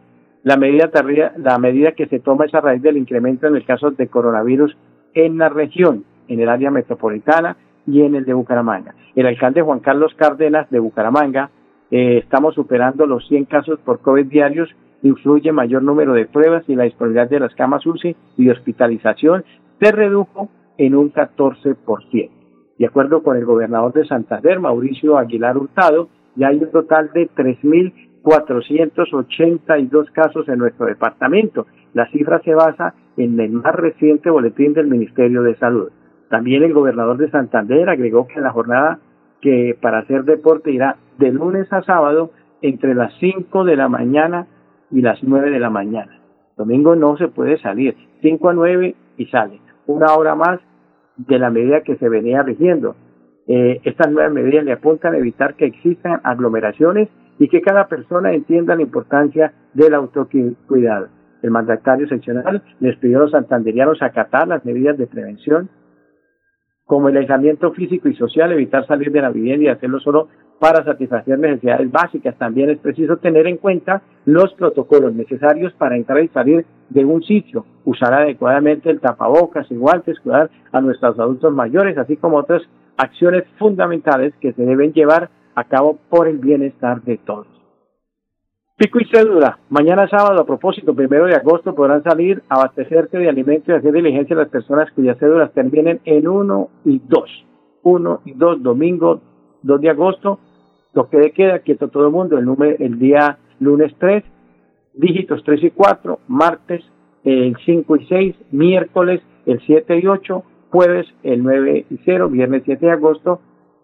La 0.44 0.56
medida, 0.56 0.90
la 1.36 1.58
medida 1.58 1.92
que 1.92 2.06
se 2.06 2.20
toma 2.20 2.46
es 2.46 2.54
a 2.54 2.60
raíz 2.60 2.80
del 2.80 2.96
incremento 2.96 3.46
en 3.46 3.56
el 3.56 3.64
caso 3.66 3.90
de 3.90 4.08
coronavirus 4.08 4.76
en 5.14 5.38
la 5.38 5.48
región, 5.48 6.04
en 6.28 6.40
el 6.40 6.48
área 6.48 6.70
metropolitana 6.70 7.56
y 7.86 8.02
en 8.02 8.14
el 8.14 8.24
de 8.24 8.32
Bucaramanga. 8.32 8.94
El 9.14 9.26
alcalde 9.26 9.62
Juan 9.62 9.80
Carlos 9.80 10.14
Cárdenas 10.16 10.70
de 10.70 10.78
Bucaramanga, 10.78 11.50
eh, 11.90 12.18
estamos 12.18 12.54
superando 12.54 13.06
los 13.06 13.26
100 13.28 13.44
casos 13.44 13.78
por 13.80 14.00
COVID 14.00 14.26
diarios, 14.26 14.70
influye 15.02 15.52
mayor 15.52 15.82
número 15.82 16.14
de 16.14 16.24
pruebas 16.26 16.64
y 16.68 16.76
la 16.76 16.84
disponibilidad 16.84 17.28
de 17.28 17.40
las 17.40 17.54
camas 17.54 17.84
UCI 17.86 18.16
y 18.36 18.48
hospitalización 18.48 19.44
se 19.80 19.92
redujo 19.92 20.48
en 20.78 20.94
un 20.94 21.12
14%. 21.12 22.30
De 22.78 22.86
acuerdo 22.86 23.22
con 23.22 23.36
el 23.36 23.44
gobernador 23.44 23.92
de 23.92 24.06
Santander, 24.06 24.58
Mauricio 24.58 25.18
Aguilar 25.18 25.58
Hurtado, 25.58 26.08
ya 26.34 26.48
hay 26.48 26.56
un 26.58 26.70
total 26.70 27.10
de 27.12 27.28
3.482 27.30 30.10
casos 30.12 30.48
en 30.48 30.58
nuestro 30.58 30.86
departamento. 30.86 31.66
La 31.92 32.10
cifra 32.10 32.40
se 32.40 32.54
basa 32.54 32.94
en 33.16 33.38
el 33.38 33.52
más 33.52 33.74
reciente 33.74 34.30
boletín 34.30 34.72
del 34.72 34.86
Ministerio 34.86 35.42
de 35.42 35.54
Salud. 35.56 35.90
También 36.30 36.62
el 36.62 36.72
gobernador 36.72 37.18
de 37.18 37.30
Santander 37.30 37.90
agregó 37.90 38.26
que 38.26 38.40
la 38.40 38.50
jornada 38.50 38.98
que 39.42 39.76
para 39.80 39.98
hacer 39.98 40.24
deporte 40.24 40.70
irá 40.70 40.96
de 41.18 41.30
lunes 41.30 41.70
a 41.72 41.82
sábado 41.82 42.30
entre 42.62 42.94
las 42.94 43.12
5 43.20 43.64
de 43.64 43.76
la 43.76 43.88
mañana 43.88 44.46
y 44.92 45.00
las 45.00 45.22
9 45.22 45.50
de 45.50 45.58
la 45.58 45.70
mañana. 45.70 46.20
Domingo 46.56 46.94
no 46.94 47.16
se 47.16 47.28
puede 47.28 47.58
salir, 47.58 47.96
5 48.20 48.50
a 48.50 48.52
9 48.52 48.94
y 49.16 49.26
sale. 49.26 49.60
Una 49.86 50.14
hora 50.14 50.34
más 50.34 50.60
de 51.16 51.38
la 51.38 51.50
medida 51.50 51.82
que 51.82 51.96
se 51.96 52.08
venía 52.08 52.42
rigiendo. 52.42 52.94
Eh, 53.48 53.80
estas 53.84 54.12
nuevas 54.12 54.32
medidas 54.32 54.64
le 54.64 54.72
apuntan 54.72 55.14
a 55.14 55.18
evitar 55.18 55.54
que 55.54 55.66
existan 55.66 56.20
aglomeraciones 56.22 57.08
y 57.38 57.48
que 57.48 57.60
cada 57.60 57.88
persona 57.88 58.32
entienda 58.32 58.76
la 58.76 58.82
importancia 58.82 59.52
del 59.74 59.94
autocuidado. 59.94 61.08
El 61.42 61.50
mandatario 61.50 62.06
seccional 62.06 62.62
les 62.78 62.96
pidió 62.98 63.18
a 63.18 63.22
los 63.22 63.32
santanderianos 63.32 64.00
acatar 64.00 64.46
las 64.46 64.64
medidas 64.64 64.96
de 64.96 65.08
prevención, 65.08 65.68
como 66.84 67.08
el 67.08 67.16
aislamiento 67.16 67.72
físico 67.72 68.08
y 68.08 68.14
social, 68.14 68.52
evitar 68.52 68.86
salir 68.86 69.10
de 69.10 69.22
la 69.22 69.30
vivienda 69.30 69.64
y 69.64 69.68
hacerlo 69.68 69.98
solo 69.98 70.28
para 70.62 70.84
satisfacer 70.84 71.40
necesidades 71.40 71.90
básicas. 71.90 72.38
También 72.38 72.70
es 72.70 72.78
preciso 72.78 73.16
tener 73.16 73.48
en 73.48 73.56
cuenta 73.56 74.00
los 74.24 74.54
protocolos 74.54 75.12
necesarios 75.12 75.72
para 75.72 75.96
entrar 75.96 76.22
y 76.22 76.28
salir 76.28 76.64
de 76.88 77.04
un 77.04 77.20
sitio, 77.24 77.66
usar 77.84 78.14
adecuadamente 78.14 78.88
el 78.88 79.00
tapabocas 79.00 79.68
y 79.72 79.74
guantes, 79.74 80.20
cuidar 80.20 80.50
a 80.70 80.80
nuestros 80.80 81.18
adultos 81.18 81.52
mayores, 81.52 81.98
así 81.98 82.16
como 82.16 82.36
otras 82.36 82.62
acciones 82.96 83.42
fundamentales 83.58 84.34
que 84.40 84.52
se 84.52 84.62
deben 84.64 84.92
llevar 84.92 85.30
a 85.56 85.64
cabo 85.64 85.98
por 86.08 86.28
el 86.28 86.38
bienestar 86.38 87.02
de 87.02 87.18
todos. 87.18 87.48
Pico 88.76 89.00
y 89.00 89.06
cédula. 89.06 89.58
Mañana 89.68 90.06
sábado, 90.06 90.42
a 90.42 90.46
propósito, 90.46 90.94
primero 90.94 91.26
de 91.26 91.34
agosto, 91.34 91.74
podrán 91.74 92.04
salir 92.04 92.40
a 92.48 92.60
abastecerse 92.60 93.18
de 93.18 93.28
alimentos 93.28 93.68
y 93.68 93.72
hacer 93.72 93.92
diligencia 93.92 94.36
las 94.36 94.48
personas 94.48 94.92
cuyas 94.92 95.18
cédulas 95.18 95.52
terminen 95.54 96.00
en 96.04 96.28
1 96.28 96.68
y 96.84 97.02
2. 97.04 97.46
1 97.82 98.20
y 98.26 98.32
2, 98.34 98.62
domingo 98.62 99.20
2 99.62 99.80
de 99.80 99.90
agosto. 99.90 100.38
Lo 100.94 101.08
que 101.08 101.32
queda, 101.32 101.60
quieto 101.60 101.88
todo 101.88 102.06
el 102.06 102.12
mundo, 102.12 102.38
el, 102.38 102.44
número, 102.44 102.76
el 102.78 102.98
día 102.98 103.38
lunes 103.60 103.94
3, 103.98 104.24
dígitos 104.94 105.42
3 105.44 105.64
y 105.64 105.70
4, 105.70 106.18
martes 106.28 106.84
el 107.24 107.56
5 107.64 107.96
y 107.96 108.06
6, 108.06 108.36
miércoles 108.50 109.22
el 109.46 109.60
7 109.60 109.98
y 109.98 110.06
8, 110.06 110.42
jueves 110.70 111.06
el 111.22 111.42
9 111.42 111.86
y 111.90 111.98
0, 112.04 112.28
viernes 112.28 112.62
7 112.64 112.86
de 112.86 112.92
agosto, 112.92 113.40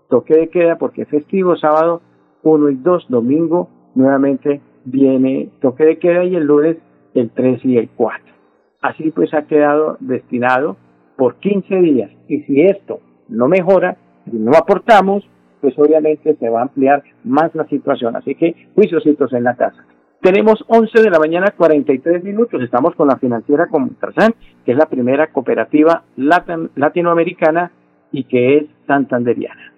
toque 0.09 0.35
de 0.35 0.49
queda 0.49 0.77
porque 0.77 1.03
es 1.03 1.09
festivo, 1.09 1.57
sábado 1.57 2.03
1 2.43 2.71
y 2.71 2.75
2, 2.77 3.07
domingo 3.09 3.69
nuevamente 3.95 4.61
viene 4.85 5.51
toque 5.61 5.85
de 5.85 5.99
queda 5.99 6.25
y 6.25 6.37
el 6.37 6.45
lunes 6.45 6.77
el 7.15 7.31
3 7.31 7.65
y 7.65 7.79
el 7.79 7.89
4. 7.91 8.35
Así 8.83 9.11
pues 9.11 9.33
ha 9.35 9.47
quedado 9.47 9.97
destinado 10.01 10.77
por 11.17 11.37
15 11.37 11.75
días 11.77 12.11
y 12.29 12.43
si 12.43 12.61
esto 12.63 13.01
no 13.29 13.49
mejora, 13.49 13.97
si 14.31 14.37
no 14.37 14.53
aportamos, 14.53 15.29
pues 15.61 15.79
obviamente 15.79 16.37
se 16.37 16.49
va 16.49 16.61
a 16.61 16.63
ampliar 16.63 17.03
más 17.25 17.55
la 17.55 17.67
situación. 17.67 18.17
Así 18.17 18.35
que 18.35 18.69
juiciositos 18.75 19.33
en 19.33 19.45
la 19.45 19.55
casa. 19.55 19.85
Tenemos 20.21 20.65
11 20.67 21.01
de 21.01 21.11
la 21.11 21.19
mañana 21.21 21.55
43 21.57 22.25
minutos. 22.25 22.61
Estamos 22.63 22.95
con 22.97 23.07
la 23.07 23.19
financiera 23.19 23.69
Comtrasan, 23.69 24.35
que 24.65 24.73
es 24.73 24.79
la 24.79 24.87
primera 24.87 25.29
cooperativa 25.29 26.03
latinoamericana 26.17 27.71
y 28.11 28.25
que 28.25 28.57
es 28.57 28.65
santanderiana. 28.87 29.73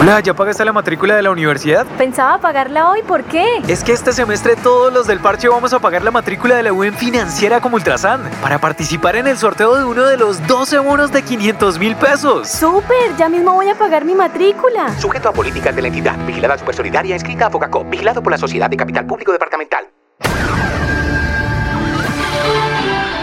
Hola, 0.00 0.20
¿ya 0.20 0.32
pagaste 0.32 0.64
la 0.64 0.72
matrícula 0.72 1.14
de 1.14 1.22
la 1.22 1.30
universidad? 1.30 1.86
Pensaba 1.98 2.40
pagarla 2.40 2.90
hoy, 2.90 3.02
¿por 3.02 3.24
qué? 3.24 3.44
Es 3.68 3.84
que 3.84 3.92
este 3.92 4.12
semestre 4.12 4.56
todos 4.56 4.92
los 4.92 5.06
del 5.06 5.18
parche 5.18 5.48
vamos 5.48 5.74
a 5.74 5.78
pagar 5.78 6.02
la 6.02 6.10
matrícula 6.10 6.56
de 6.56 6.62
la 6.62 6.72
UN 6.72 6.94
financiera 6.94 7.60
como 7.60 7.76
Ultrasan 7.76 8.22
para 8.40 8.58
participar 8.58 9.16
en 9.16 9.26
el 9.26 9.36
sorteo 9.36 9.76
de 9.76 9.84
uno 9.84 10.04
de 10.06 10.16
los 10.16 10.46
12 10.46 10.78
bonos 10.78 11.12
de 11.12 11.22
500 11.22 11.78
mil 11.78 11.96
pesos. 11.96 12.48
¡Súper! 12.48 13.16
Ya 13.18 13.28
mismo 13.28 13.52
voy 13.52 13.68
a 13.68 13.74
pagar 13.74 14.04
mi 14.04 14.14
matrícula. 14.14 14.88
Sujeto 14.98 15.28
a 15.28 15.32
políticas 15.32 15.76
de 15.76 15.82
la 15.82 15.88
entidad, 15.88 16.16
vigilada 16.26 16.56
supersolidaria, 16.56 17.14
inscrita 17.16 17.48
a 17.48 17.50
Focacop, 17.50 17.90
vigilado 17.90 18.22
por 18.22 18.32
la 18.32 18.38
Sociedad 18.38 18.70
de 18.70 18.76
Capital 18.76 19.04
Público 19.04 19.32
Departamental. 19.32 19.84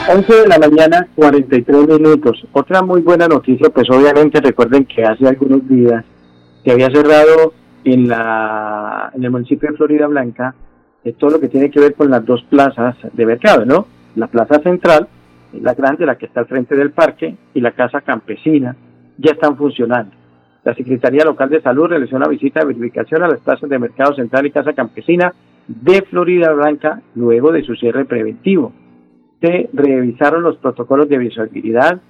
11 0.10 0.34
de 0.34 0.48
la 0.48 0.60
mañana, 0.60 1.08
43 1.16 1.88
minutos. 1.88 2.46
Otra 2.54 2.82
muy 2.82 3.02
buena 3.02 3.28
noticia, 3.28 3.70
pues 3.70 3.90
obviamente 3.90 4.40
recuerden 4.40 4.86
que 4.86 5.04
hace 5.04 5.28
algunos 5.28 5.68
días 5.68 6.06
se 6.68 6.74
había 6.74 6.90
cerrado 6.90 7.54
en, 7.86 8.10
la, 8.10 9.10
en 9.16 9.24
el 9.24 9.32
municipio 9.32 9.72
de 9.72 9.78
Florida 9.78 10.06
Blanca 10.08 10.54
todo 11.18 11.30
lo 11.30 11.40
que 11.40 11.48
tiene 11.48 11.72
que 11.72 11.80
ver 11.80 11.94
con 11.94 12.12
las 12.12 12.26
dos 12.26 12.44
plazas 12.50 12.98
de 13.14 13.26
mercado, 13.26 13.66
¿no? 13.66 13.88
La 14.18 14.28
plaza 14.28 14.60
central, 14.60 15.08
la 15.54 15.74
grande, 15.74 16.06
la 16.06 16.18
que 16.18 16.26
está 16.26 16.42
al 16.42 16.48
frente 16.48 16.76
del 16.76 16.92
parque, 16.92 17.38
y 17.54 17.62
la 17.62 17.72
casa 17.72 18.02
campesina, 18.02 18.76
ya 19.18 19.32
están 19.32 19.56
funcionando. 19.56 20.14
La 20.66 20.76
Secretaría 20.76 21.24
Local 21.24 21.50
de 21.50 21.62
Salud 21.62 21.88
realizó 21.88 22.18
una 22.18 22.28
visita 22.28 22.60
de 22.60 22.66
verificación 22.66 23.24
a 23.24 23.30
las 23.30 23.40
plazas 23.40 23.70
de 23.70 23.80
mercado 23.80 24.14
central 24.16 24.46
y 24.46 24.52
casa 24.52 24.74
campesina 24.74 25.34
de 25.70 26.02
Florida 26.02 26.52
Blanca 26.52 27.02
luego 27.16 27.54
de 27.54 27.64
su 27.64 27.76
cierre 27.76 28.04
preventivo. 28.04 28.74
Se 29.40 29.70
revisaron 29.72 30.44
los 30.44 30.58
protocolos 30.58 31.08
de 31.08 31.18
visibilidad, 31.18 32.02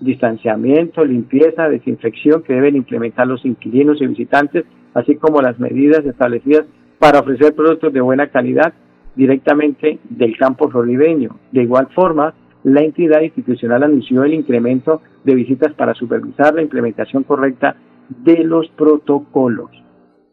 distanciamiento, 0.00 1.04
limpieza, 1.04 1.68
desinfección 1.68 2.42
que 2.42 2.54
deben 2.54 2.76
implementar 2.76 3.26
los 3.26 3.44
inquilinos 3.44 4.00
y 4.00 4.06
visitantes, 4.06 4.64
así 4.94 5.16
como 5.16 5.40
las 5.40 5.58
medidas 5.58 6.04
establecidas 6.04 6.64
para 6.98 7.20
ofrecer 7.20 7.54
productos 7.54 7.92
de 7.92 8.00
buena 8.00 8.28
calidad 8.28 8.72
directamente 9.14 9.98
del 10.08 10.36
campo 10.36 10.70
florideño. 10.70 11.36
De 11.52 11.62
igual 11.62 11.88
forma, 11.94 12.34
la 12.64 12.82
entidad 12.82 13.22
institucional 13.22 13.82
anunció 13.82 14.24
el 14.24 14.34
incremento 14.34 15.00
de 15.24 15.34
visitas 15.34 15.72
para 15.74 15.94
supervisar 15.94 16.54
la 16.54 16.62
implementación 16.62 17.22
correcta 17.24 17.76
de 18.08 18.44
los 18.44 18.68
protocolos. 18.70 19.70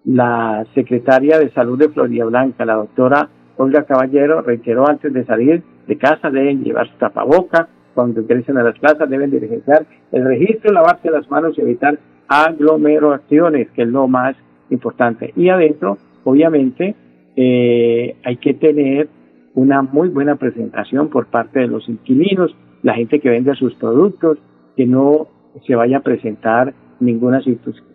La 0.05 0.65
secretaria 0.73 1.37
de 1.39 1.51
Salud 1.51 1.77
de 1.77 1.89
Florida 1.89 2.25
Blanca, 2.25 2.65
la 2.65 2.75
doctora 2.75 3.29
Olga 3.57 3.83
Caballero, 3.83 4.41
reiteró 4.41 4.87
antes 4.87 5.11
de 5.13 5.25
salir 5.25 5.63
de 5.87 5.97
casa 5.97 6.29
deben 6.29 6.63
llevar 6.63 6.89
su 6.89 6.97
tapaboca, 6.97 7.69
cuando 7.97 8.21
ingresen 8.21 8.59
a 8.59 8.63
las 8.63 8.77
plazas 8.77 9.09
deben 9.09 9.31
diligenciar 9.31 9.87
el 10.11 10.23
registro, 10.23 10.71
lavarse 10.71 11.09
las 11.09 11.27
manos 11.31 11.57
y 11.57 11.61
evitar 11.61 11.97
aglomeraciones, 12.27 13.71
que 13.71 13.81
es 13.81 13.87
lo 13.87 14.07
más 14.07 14.35
importante. 14.69 15.33
Y 15.35 15.49
adentro, 15.49 15.97
obviamente, 16.23 16.93
eh, 17.35 18.15
hay 18.23 18.37
que 18.37 18.53
tener 18.53 19.09
una 19.55 19.81
muy 19.81 20.09
buena 20.09 20.35
presentación 20.35 21.09
por 21.09 21.25
parte 21.25 21.61
de 21.61 21.67
los 21.69 21.89
inquilinos, 21.89 22.55
la 22.83 22.93
gente 22.93 23.19
que 23.19 23.31
vende 23.31 23.55
sus 23.55 23.73
productos, 23.73 24.37
que 24.75 24.85
no 24.85 25.27
se 25.65 25.73
vaya 25.73 25.97
a 25.97 26.01
presentar 26.01 26.75
ninguna 26.99 27.41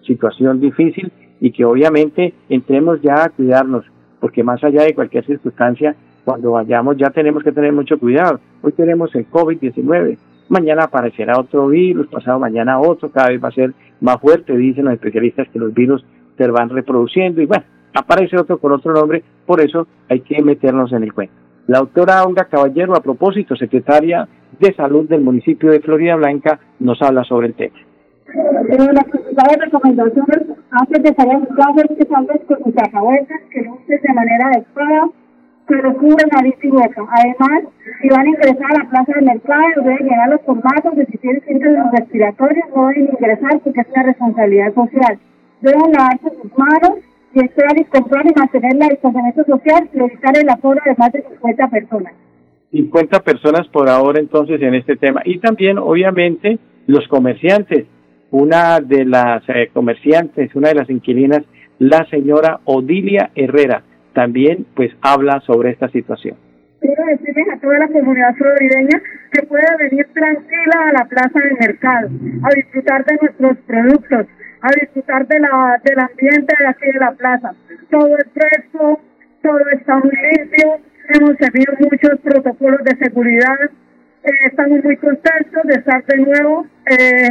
situación 0.04 0.59
difícil 0.59 1.12
y 1.40 1.52
que 1.52 1.64
obviamente 1.64 2.35
entremos 2.49 3.00
ya 3.02 3.23
a 3.23 3.28
cuidarnos, 3.28 3.85
porque 4.18 4.42
más 4.42 4.64
allá 4.64 4.82
de 4.82 4.97
cualquier 4.97 5.25
circunstancia, 5.26 5.94
cuando 6.25 6.52
vayamos 6.52 6.97
ya 6.97 7.11
tenemos 7.11 7.43
que 7.43 7.52
tener 7.52 7.73
mucho 7.73 7.99
cuidado. 7.99 8.41
Hoy 8.62 8.73
tenemos 8.73 9.14
el 9.14 9.29
COVID-19, 9.31 10.19
mañana 10.49 10.85
aparecerá 10.85 11.38
otro 11.38 11.69
virus, 11.69 12.07
pasado 12.09 12.38
mañana 12.38 12.81
otro, 12.81 13.11
cada 13.11 13.29
vez 13.29 13.43
va 13.43 13.49
a 13.49 13.52
ser 13.52 13.73
más 14.00 14.21
fuerte, 14.21 14.57
dicen 14.57 14.85
los 14.85 14.95
especialistas 14.95 15.49
que 15.49 15.59
los 15.59 15.73
virus 15.73 16.05
se 16.37 16.47
van 16.49 16.69
reproduciendo 16.69 17.41
y 17.41 17.47
bueno, 17.47 17.64
aparece 17.95 18.38
otro 18.38 18.59
con 18.59 18.73
otro 18.73 18.93
nombre, 18.93 19.23
por 19.47 19.61
eso 19.61 19.87
hay 20.09 20.21
que 20.21 20.43
meternos 20.43 20.93
en 20.93 21.02
el 21.02 21.12
cuento. 21.12 21.35
La 21.67 21.79
doctora 21.79 22.25
Olga 22.25 22.47
Caballero, 22.47 22.97
a 22.97 23.00
propósito, 23.00 23.55
secretaria 23.55 24.29
de 24.59 24.75
Salud 24.75 25.09
del 25.09 25.21
municipio 25.21 25.71
de 25.71 25.81
Florida 25.81 26.17
Blanca, 26.17 26.59
nos 26.81 27.00
habla 27.00 27.23
sobre 27.25 27.49
el 27.49 27.55
tema. 27.55 27.76
Eh, 28.35 28.76
las 28.93 29.05
principales 29.05 29.59
recomendaciones 29.61 30.43
antes 30.71 31.02
de 31.02 31.14
salir 31.14 31.35
a 31.35 31.55
clases 31.55 31.87
que 31.99 32.05
salgas 32.07 32.41
con 32.47 32.73
que 32.73 33.62
no 33.62 33.75
uses 33.75 34.02
de 34.02 34.14
manera 34.14 34.49
adecuada, 34.49 35.09
que 35.73 35.81
recubren 35.81 36.29
nariz 36.33 36.55
y. 36.62 36.69
Además, 36.69 37.64
si 38.00 38.09
van 38.09 38.26
a 38.26 38.29
ingresar 38.29 38.71
a 38.71 38.79
la 38.79 38.91
plaza 38.91 39.12
de 39.14 39.23
mercado, 39.23 39.64
deben 39.76 40.07
llenar 40.07 40.29
los 40.31 40.41
formatos 40.43 40.97
de 40.97 41.07
si 41.07 41.19
tienen 41.19 41.43
síntomas 41.47 41.93
respiratorios, 41.93 42.67
no 42.75 42.88
deben 42.88 43.09
ingresar 43.12 43.61
porque 43.64 43.81
es 43.81 43.87
una 43.95 44.02
responsabilidad 44.02 44.75
social. 44.75 45.19
deben 45.61 45.93
lavarse 45.93 46.31
sus 46.43 46.59
manos 46.59 46.99
y 47.35 47.45
esperar 47.45 47.79
y 47.79 47.85
comprar 47.85 48.26
y 48.26 48.38
mantener 48.38 48.75
la 48.75 48.88
distanciamiento 48.88 49.45
social 49.45 49.88
y 49.95 49.99
evitar 49.99 50.37
el 50.37 50.49
aforo 50.49 50.81
de 50.85 50.95
más 50.99 51.12
de 51.12 51.23
50 51.23 51.69
personas. 51.69 52.12
50 52.73 53.21
personas 53.21 53.69
por 53.69 53.88
ahora 53.88 54.21
entonces 54.21 54.61
en 54.61 54.75
este 54.75 54.97
tema. 54.97 55.23
Y 55.25 55.38
también, 55.38 55.79
obviamente, 55.79 56.59
los 56.87 57.07
comerciantes. 57.09 57.87
Una 58.31 58.81
de 58.81 59.05
las 59.05 59.43
eh, 59.49 59.71
comerciantes, 59.73 60.55
una 60.55 60.69
de 60.71 60.75
las 60.75 60.91
inquilinas, 60.91 61.43
la 61.79 62.07
señora 62.09 62.61
Odilia 62.64 63.31
Herrera, 63.35 63.83
también 64.12 64.66
pues 64.75 64.92
habla 65.00 65.40
sobre 65.40 65.71
esta 65.71 65.88
situación. 65.88 66.37
Quiero 66.81 67.04
decirles 67.07 67.47
a 67.54 67.61
toda 67.61 67.78
la 67.78 67.88
comunidad 67.88 68.35
florideña 68.35 69.00
que 69.31 69.42
puede 69.42 69.66
venir 69.78 70.04
tranquila 70.12 70.88
a 70.88 70.92
la 70.92 71.04
plaza 71.04 71.38
del 71.38 71.57
mercado, 71.61 72.09
a 72.42 72.54
disfrutar 72.54 73.04
de 73.04 73.19
nuestros 73.21 73.59
productos, 73.66 74.26
a 74.62 74.69
disfrutar 74.81 75.26
de 75.28 75.40
la, 75.40 75.81
del 75.85 76.00
ambiente 76.00 76.54
de 76.59 76.66
aquí 76.66 76.87
de 76.92 76.99
la 76.99 77.12
plaza. 77.12 77.54
Todo 77.88 78.19
es 78.19 78.26
fresco, 78.35 79.00
todo 79.42 79.61
está 79.73 79.97
muy 79.99 80.11
limpio, 80.11 80.78
hemos 81.14 81.37
seguido 81.37 81.73
muchos 81.78 82.21
protocolos 82.21 82.83
de 82.83 82.97
seguridad, 82.97 83.59
eh, 84.25 84.31
estamos 84.47 84.83
muy 84.83 84.97
contentos 84.97 85.62
de 85.64 85.75
estar 85.75 86.04
de 86.04 86.16
nuevo 86.19 86.66
eh, 86.90 87.28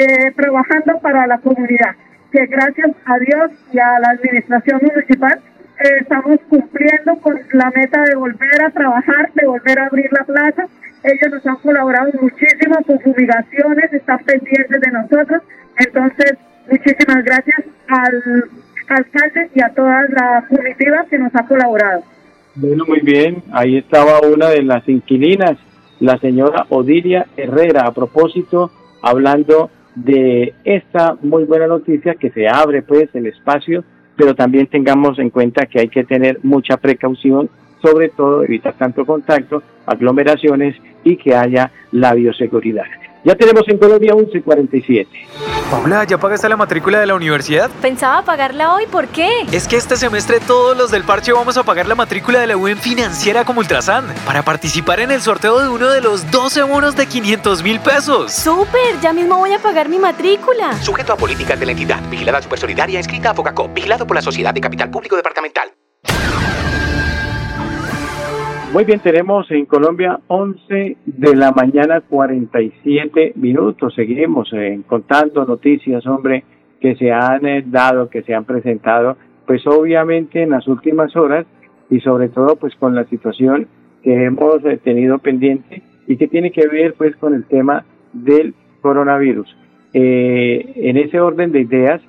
eh, 0.00 0.32
trabajando 0.36 0.98
para 1.00 1.26
la 1.26 1.38
comunidad, 1.38 1.96
que 2.30 2.44
gracias 2.44 2.90
a 3.06 3.18
Dios 3.18 3.50
y 3.72 3.78
a 3.78 3.98
la 4.00 4.10
administración 4.10 4.80
municipal 4.82 5.40
estamos 5.80 6.38
cumpliendo 6.48 7.16
con 7.20 7.38
la 7.52 7.70
meta 7.74 8.02
de 8.04 8.14
volver 8.14 8.62
a 8.62 8.70
trabajar, 8.70 9.32
de 9.34 9.46
volver 9.46 9.78
a 9.78 9.86
abrir 9.86 10.10
la 10.12 10.24
plaza. 10.24 10.66
Ellos 11.02 11.32
nos 11.32 11.46
han 11.46 11.56
colaborado 11.56 12.10
muchísimo 12.20 12.76
con 12.86 13.00
fumigaciones, 13.00 13.92
están 13.92 14.18
pendientes 14.24 14.80
de 14.80 14.90
nosotros. 14.90 15.42
Entonces, 15.78 16.34
muchísimas 16.70 17.24
gracias 17.24 17.64
al 17.88 18.44
alcalde 18.88 19.50
y 19.54 19.62
a 19.62 19.70
toda 19.70 20.02
la 20.08 20.44
comitiva 20.48 21.06
que 21.08 21.18
nos 21.18 21.34
ha 21.34 21.46
colaborado. 21.46 22.02
Bueno, 22.56 22.84
muy 22.86 23.00
bien. 23.00 23.42
Ahí 23.52 23.78
estaba 23.78 24.20
una 24.20 24.48
de 24.50 24.62
las 24.62 24.86
inquilinas, 24.88 25.56
la 26.00 26.18
señora 26.18 26.66
Odilia 26.68 27.26
Herrera, 27.36 27.86
a 27.86 27.94
propósito, 27.94 28.70
hablando 29.00 29.70
de 29.94 30.54
esta 30.64 31.16
muy 31.22 31.44
buena 31.44 31.66
noticia 31.66 32.14
que 32.14 32.30
se 32.30 32.48
abre 32.48 32.82
pues 32.82 33.08
el 33.14 33.26
espacio, 33.26 33.84
pero 34.20 34.34
también 34.34 34.66
tengamos 34.66 35.18
en 35.18 35.30
cuenta 35.30 35.64
que 35.64 35.80
hay 35.80 35.88
que 35.88 36.04
tener 36.04 36.40
mucha 36.42 36.76
precaución, 36.76 37.48
sobre 37.80 38.10
todo 38.10 38.44
evitar 38.44 38.74
tanto 38.74 39.06
contacto, 39.06 39.62
aglomeraciones 39.86 40.76
y 41.04 41.16
que 41.16 41.34
haya 41.34 41.72
la 41.90 42.12
bioseguridad. 42.12 42.84
Ya 43.22 43.34
tenemos 43.34 43.64
en 43.68 43.76
Colombia 43.76 44.14
1147. 44.14 45.08
Paula, 45.70 46.04
¿ya 46.04 46.18
pagaste 46.18 46.48
la 46.48 46.56
matrícula 46.56 47.00
de 47.00 47.06
la 47.06 47.14
universidad? 47.14 47.70
Pensaba 47.82 48.22
pagarla 48.22 48.74
hoy, 48.74 48.86
¿por 48.86 49.08
qué? 49.08 49.28
Es 49.52 49.68
que 49.68 49.76
este 49.76 49.96
semestre 49.96 50.40
todos 50.40 50.76
los 50.76 50.90
del 50.90 51.04
parche 51.04 51.32
vamos 51.32 51.56
a 51.58 51.62
pagar 51.62 51.86
la 51.86 51.94
matrícula 51.94 52.40
de 52.40 52.46
la 52.46 52.56
UN 52.56 52.78
financiera 52.78 53.44
como 53.44 53.60
Ultrasan 53.60 54.06
para 54.24 54.42
participar 54.42 55.00
en 55.00 55.10
el 55.10 55.20
sorteo 55.20 55.60
de 55.60 55.68
uno 55.68 55.90
de 55.90 56.00
los 56.00 56.30
12 56.30 56.62
bonos 56.62 56.96
de 56.96 57.06
500 57.06 57.62
mil 57.62 57.78
pesos. 57.80 58.32
¡Súper! 58.32 58.98
Ya 59.02 59.12
mismo 59.12 59.36
voy 59.36 59.52
a 59.52 59.58
pagar 59.58 59.88
mi 59.88 59.98
matrícula. 59.98 60.72
Sujeto 60.82 61.12
a 61.12 61.16
políticas 61.16 61.60
de 61.60 61.66
la 61.66 61.72
entidad. 61.72 62.00
Vigilada 62.10 62.40
Supersolidaria 62.40 62.98
inscrita 62.98 63.30
a 63.30 63.34
Focacop. 63.34 63.72
Vigilado 63.74 64.06
por 64.06 64.16
la 64.16 64.22
Sociedad 64.22 64.54
de 64.54 64.60
Capital 64.60 64.90
Público 64.90 65.16
Departamental. 65.16 65.70
Muy 68.72 68.84
bien, 68.84 69.00
tenemos 69.00 69.50
en 69.50 69.66
Colombia 69.66 70.20
11 70.28 70.96
de 71.04 71.34
la 71.34 71.50
mañana 71.50 72.02
47 72.02 73.32
minutos. 73.34 73.92
Seguimos 73.96 74.48
eh, 74.52 74.80
contando 74.86 75.44
noticias, 75.44 76.06
hombre, 76.06 76.44
que 76.80 76.94
se 76.94 77.10
han 77.10 77.44
eh, 77.46 77.64
dado, 77.66 78.08
que 78.08 78.22
se 78.22 78.32
han 78.32 78.44
presentado, 78.44 79.16
pues 79.44 79.66
obviamente 79.66 80.44
en 80.44 80.50
las 80.50 80.68
últimas 80.68 81.16
horas 81.16 81.46
y 81.90 81.98
sobre 81.98 82.28
todo 82.28 82.54
pues 82.54 82.76
con 82.76 82.94
la 82.94 83.04
situación 83.06 83.66
que 84.04 84.26
hemos 84.26 84.64
eh, 84.64 84.78
tenido 84.82 85.18
pendiente 85.18 85.82
y 86.06 86.16
que 86.16 86.28
tiene 86.28 86.52
que 86.52 86.68
ver 86.68 86.94
pues 86.94 87.16
con 87.16 87.34
el 87.34 87.46
tema 87.46 87.84
del 88.12 88.54
coronavirus. 88.82 89.48
en 89.92 90.96
ese 90.96 91.18
orden 91.18 91.50
de 91.50 91.62
ideas, 91.62 92.00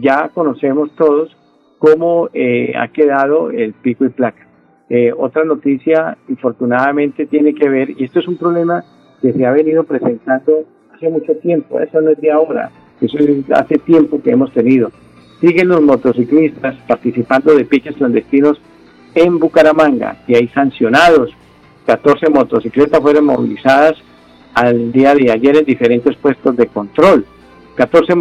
ya 0.00 0.30
conocemos 0.30 0.90
todos 0.96 1.36
cómo 1.78 2.30
ha 2.74 2.88
quedado 2.88 3.50
el 3.50 3.74
pico 3.74 4.06
y 4.06 4.08
placa 4.08 4.45
eh, 4.88 5.12
otra 5.16 5.44
noticia, 5.44 6.16
infortunadamente, 6.28 7.26
tiene 7.26 7.54
que 7.54 7.68
ver, 7.68 7.90
y 7.90 8.04
esto 8.04 8.20
es 8.20 8.28
un 8.28 8.36
problema 8.36 8.84
que 9.20 9.32
se 9.32 9.44
ha 9.44 9.50
venido 9.50 9.84
presentando 9.84 10.64
hace 10.94 11.08
mucho 11.08 11.34
tiempo, 11.36 11.80
eso 11.80 12.00
no 12.00 12.10
es 12.10 12.20
de 12.20 12.30
ahora, 12.30 12.70
eso 13.00 13.18
es 13.18 13.50
hace 13.50 13.78
tiempo 13.78 14.22
que 14.22 14.30
hemos 14.30 14.52
tenido. 14.52 14.90
Siguen 15.40 15.68
los 15.68 15.82
motociclistas 15.82 16.76
participando 16.86 17.54
de 17.54 17.64
piques 17.64 17.96
clandestinos 17.96 18.60
en 19.14 19.38
Bucaramanga 19.38 20.16
y 20.26 20.34
hay 20.34 20.48
sancionados. 20.48 21.30
14 21.84 22.30
motocicletas 22.30 23.00
fueron 23.00 23.26
movilizadas 23.26 23.94
al 24.54 24.92
día 24.92 25.14
de 25.14 25.30
ayer 25.30 25.56
en 25.58 25.64
diferentes 25.64 26.16
puestos 26.16 26.56
de 26.56 26.66
control. 26.66 27.26
14 27.74 28.14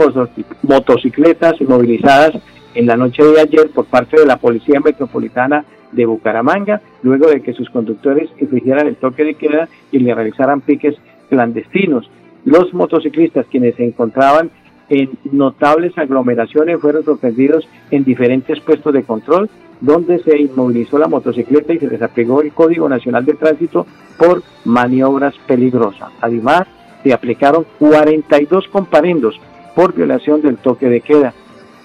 motocicletas 0.64 1.62
movilizadas 1.62 2.34
en 2.74 2.86
la 2.86 2.98
noche 2.98 3.24
de 3.24 3.40
ayer 3.40 3.70
por 3.72 3.86
parte 3.86 4.20
de 4.20 4.26
la 4.26 4.38
Policía 4.38 4.82
Metropolitana 4.82 5.64
de 5.96 6.06
Bucaramanga, 6.06 6.82
luego 7.04 7.28
de 7.28 7.42
que 7.42 7.54
sus 7.54 7.70
conductores 7.70 8.30
infringieran 8.40 8.88
el 8.88 8.96
toque 8.96 9.24
de 9.24 9.36
queda 9.36 9.68
y 9.92 10.00
le 10.00 10.14
realizaran 10.14 10.62
piques 10.62 10.96
clandestinos. 11.30 12.10
Los 12.46 12.74
motociclistas, 12.74 13.46
quienes 13.50 13.76
se 13.76 13.86
encontraban 13.86 14.52
en 14.90 15.10
notables 15.32 15.98
aglomeraciones, 15.98 16.80
fueron 16.80 17.04
sorprendidos 17.04 17.68
en 17.90 18.04
diferentes 18.04 18.60
puestos 18.60 18.94
de 18.94 19.04
control, 19.04 19.50
donde 19.82 20.20
se 20.20 20.38
inmovilizó 20.38 21.00
la 21.00 21.08
motocicleta 21.08 21.74
y 21.74 21.80
se 21.80 21.88
desapegó 21.88 22.42
el 22.42 22.52
Código 22.52 22.88
Nacional 22.88 23.26
de 23.26 23.34
Tránsito 23.34 23.86
por 24.18 24.44
maniobras 24.64 25.34
peligrosas. 25.48 26.12
Además, 26.22 26.68
se 27.04 27.14
aplicaron 27.14 27.66
42 27.80 28.68
comparendos 28.70 29.40
por 29.76 29.94
violación 29.94 30.42
del 30.42 30.58
toque 30.58 30.88
de 30.88 31.02
queda. 31.02 31.34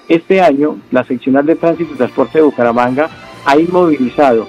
Este 0.09 0.41
año, 0.41 0.79
la 0.91 1.05
seccional 1.05 1.47
de 1.47 1.57
tránsito 1.57 1.95
y 1.95 1.97
transporte 1.97 2.39
de 2.39 2.45
Bucaramanga 2.45 3.09
ha 3.45 3.59
inmovilizado 3.59 4.47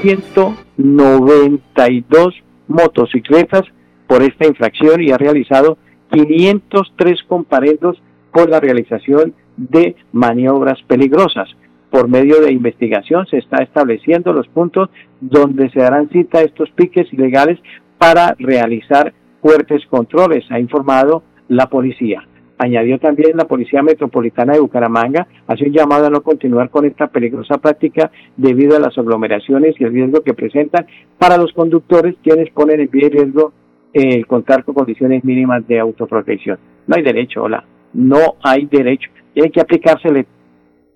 192 0.00 2.34
motocicletas 2.68 3.64
por 4.06 4.22
esta 4.22 4.46
infracción 4.46 5.02
y 5.02 5.10
ha 5.10 5.18
realizado 5.18 5.76
503 6.10 7.24
comparendos 7.24 8.00
por 8.32 8.48
la 8.50 8.60
realización 8.60 9.34
de 9.56 9.96
maniobras 10.12 10.80
peligrosas. 10.86 11.48
Por 11.90 12.08
medio 12.08 12.40
de 12.40 12.52
investigación 12.52 13.26
se 13.26 13.38
está 13.38 13.62
estableciendo 13.62 14.32
los 14.32 14.46
puntos 14.48 14.90
donde 15.20 15.70
se 15.70 15.80
darán 15.80 16.08
cita 16.10 16.38
a 16.38 16.42
estos 16.42 16.70
piques 16.70 17.12
ilegales 17.12 17.58
para 17.98 18.34
realizar 18.38 19.12
fuertes 19.40 19.86
controles, 19.86 20.44
ha 20.50 20.58
informado 20.58 21.22
la 21.48 21.68
policía. 21.68 22.26
Añadió 22.56 23.00
también 23.00 23.36
la 23.36 23.46
Policía 23.46 23.82
Metropolitana 23.82 24.52
de 24.52 24.60
Bucaramanga, 24.60 25.26
hace 25.48 25.64
un 25.64 25.72
llamado 25.72 26.06
a 26.06 26.10
no 26.10 26.22
continuar 26.22 26.70
con 26.70 26.84
esta 26.84 27.08
peligrosa 27.08 27.58
práctica 27.58 28.12
debido 28.36 28.76
a 28.76 28.80
las 28.80 28.96
aglomeraciones 28.96 29.74
y 29.78 29.84
el 29.84 29.92
riesgo 29.92 30.22
que 30.22 30.34
presentan 30.34 30.86
para 31.18 31.36
los 31.36 31.52
conductores 31.52 32.14
quienes 32.22 32.50
ponen 32.50 32.80
en 32.80 32.88
pie 32.88 33.08
riesgo 33.08 33.52
el 33.92 34.24
contar 34.26 34.64
con 34.64 34.74
condiciones 34.74 35.24
mínimas 35.24 35.66
de 35.66 35.80
autoprotección. 35.80 36.58
No 36.86 36.94
hay 36.96 37.02
derecho, 37.02 37.42
hola, 37.42 37.64
no 37.92 38.36
hay 38.42 38.66
derecho. 38.66 39.10
Tiene 39.32 39.50
que 39.50 39.60
aplicársele 39.60 40.26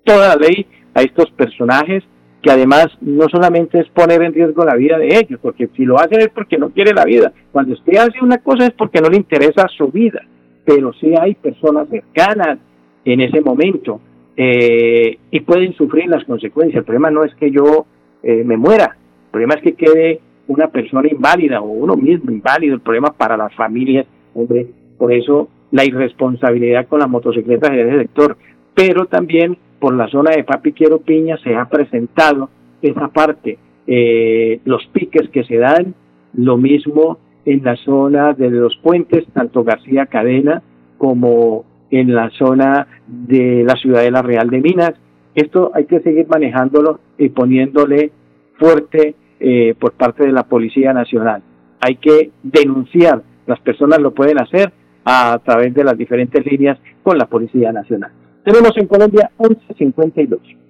toda 0.05 0.29
la 0.29 0.37
ley 0.37 0.65
a 0.95 1.03
estos 1.03 1.29
personajes 1.33 2.05
que 2.41 2.53
además 2.53 2.87
no 3.01 3.29
solamente 3.29 3.81
es 3.81 3.89
poner 3.89 4.23
en 4.23 4.33
riesgo 4.33 4.65
la 4.65 4.77
vida 4.77 4.97
de 4.97 5.09
ellos, 5.09 5.41
porque 5.43 5.69
si 5.77 5.85
lo 5.85 5.99
hacen 5.99 6.21
es 6.21 6.29
porque 6.29 6.57
no 6.57 6.71
quiere 6.71 6.93
la 6.95 7.05
vida. 7.05 7.33
Cuando 7.51 7.75
usted 7.75 7.97
hace 7.97 8.23
una 8.23 8.39
cosa 8.39 8.67
es 8.67 8.73
porque 8.75 9.01
no 9.01 9.09
le 9.09 9.17
interesa 9.17 9.67
su 9.77 9.89
vida 9.89 10.23
pero 10.69 10.93
sí 10.93 11.15
hay 11.19 11.35
personas 11.35 11.89
cercanas 11.89 12.59
en 13.03 13.23
ese 13.23 13.41
momento 13.41 14.03
eh, 14.37 15.17
y 15.31 15.41
pueden 15.41 15.73
sufrir 15.73 16.09
las 16.09 16.25
consecuencias. 16.25 16.81
El 16.81 16.85
problema 16.85 17.11
no 17.11 17.25
es 17.25 17.35
que 17.37 17.51
yo 17.51 17.87
eh, 18.23 18.45
me 18.45 18.59
muera, 18.59 18.95
el 18.95 19.31
problema 19.31 19.55
es 19.55 19.63
que 19.63 19.73
quede 19.73 20.21
una 20.47 20.69
persona 20.69 21.09
inválida 21.11 21.63
o 21.63 21.69
uno 21.69 21.97
mismo 21.97 22.31
inválido, 22.31 22.75
el 22.75 22.83
problema 22.83 23.15
para 23.15 23.39
las 23.39 23.55
familias, 23.55 24.07
hombre, 24.35 24.67
por 24.99 25.11
eso 25.11 25.49
la 25.71 25.87
irresponsabilidad 25.87 26.87
con 26.87 27.01
las 27.01 27.09
motocicletas 27.09 27.71
en 27.71 27.89
ese 27.89 28.01
sector, 28.01 28.37
pero 28.75 29.07
también 29.07 29.57
por 29.79 29.95
la 29.95 30.09
zona 30.09 30.33
de 30.33 30.45
Papi 30.45 30.73
Quiero 30.73 31.01
Piña 31.01 31.39
se 31.39 31.57
ha 31.57 31.65
presentado 31.65 32.51
esa 32.83 33.09
parte, 33.09 33.57
eh, 33.87 34.61
los 34.67 34.85
piques 34.89 35.31
que 35.31 35.45
se 35.45 35.57
dan, 35.57 35.95
lo 36.35 36.59
mismo 36.59 37.17
en 37.49 37.65
la 37.65 37.77
zona 37.77 38.35
de 38.35 38.51
los 38.51 38.77
puentes, 38.77 39.25
tanto 39.33 39.65
García 39.65 40.05
Cadena 40.05 40.63
como 40.99 41.65
en 41.91 42.15
la 42.15 42.29
zona 42.31 42.87
de 43.07 43.65
la 43.67 43.75
Ciudadela 43.77 44.21
Real 44.21 44.51
de 44.51 44.61
Minas. 44.61 44.93
Esto 45.35 45.71
hay 45.75 45.87
que 45.87 46.01
seguir 46.01 46.29
manejándolo 46.29 47.01
y 47.17 47.31
poniéndole 47.31 48.13
fuerte 48.59 49.15
eh, 49.41 49.75
por 49.79 49.93
parte 49.93 50.27
de 50.27 50.33
la 50.33 50.43
Policía 50.43 50.93
Nacional. 50.93 51.43
Hay 51.81 51.97
que 51.97 52.33
denunciar, 52.43 53.23
las 53.47 53.61
personas 53.61 53.99
lo 53.99 54.13
pueden 54.13 54.39
hacer 54.39 54.71
a 55.07 55.41
través 55.43 55.73
de 55.73 55.85
las 55.85 55.97
diferentes 55.97 56.45
líneas 56.45 56.79
con 57.03 57.17
la 57.17 57.25
Policía 57.25 57.73
Nacional. 57.73 58.11
Tenemos 58.45 58.77
en 58.77 58.87
Colombia 58.87 59.31
1152. 59.39 60.68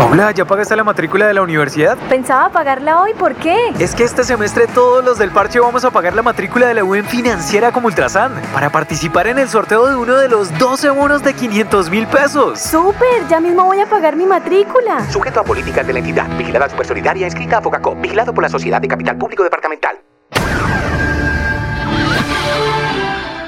Paula, 0.00 0.30
¿ya 0.30 0.46
pagaste 0.46 0.74
la 0.76 0.82
matrícula 0.82 1.26
de 1.26 1.34
la 1.34 1.42
universidad? 1.42 1.98
Pensaba 2.08 2.48
pagarla 2.48 3.02
hoy, 3.02 3.12
¿por 3.12 3.34
qué? 3.34 3.54
Es 3.78 3.94
que 3.94 4.02
este 4.02 4.24
semestre 4.24 4.66
todos 4.66 5.04
los 5.04 5.18
del 5.18 5.30
parche 5.30 5.60
vamos 5.60 5.84
a 5.84 5.90
pagar 5.90 6.14
la 6.14 6.22
matrícula 6.22 6.68
de 6.68 6.72
la 6.72 6.82
UN 6.84 7.04
financiera 7.04 7.70
como 7.70 7.88
Ultrasan 7.88 8.32
para 8.54 8.70
participar 8.72 9.26
en 9.26 9.38
el 9.38 9.46
sorteo 9.46 9.86
de 9.86 9.96
uno 9.96 10.16
de 10.16 10.30
los 10.30 10.58
12 10.58 10.88
bonos 10.88 11.22
de 11.22 11.34
500 11.34 11.90
mil 11.90 12.06
pesos. 12.06 12.58
¡Súper! 12.60 13.28
Ya 13.28 13.40
mismo 13.40 13.66
voy 13.66 13.78
a 13.78 13.84
pagar 13.90 14.16
mi 14.16 14.24
matrícula. 14.24 15.06
Sujeto 15.10 15.40
a 15.40 15.44
políticas 15.44 15.86
de 15.86 15.92
la 15.92 15.98
entidad. 15.98 16.34
Vigilada 16.38 16.70
Supersolidaria 16.70 17.26
inscrita 17.26 17.58
a 17.58 17.60
Fogacop. 17.60 18.00
Vigilado 18.00 18.32
por 18.32 18.42
la 18.42 18.48
Sociedad 18.48 18.80
de 18.80 18.88
Capital 18.88 19.18
Público 19.18 19.42
Departamental. 19.42 19.98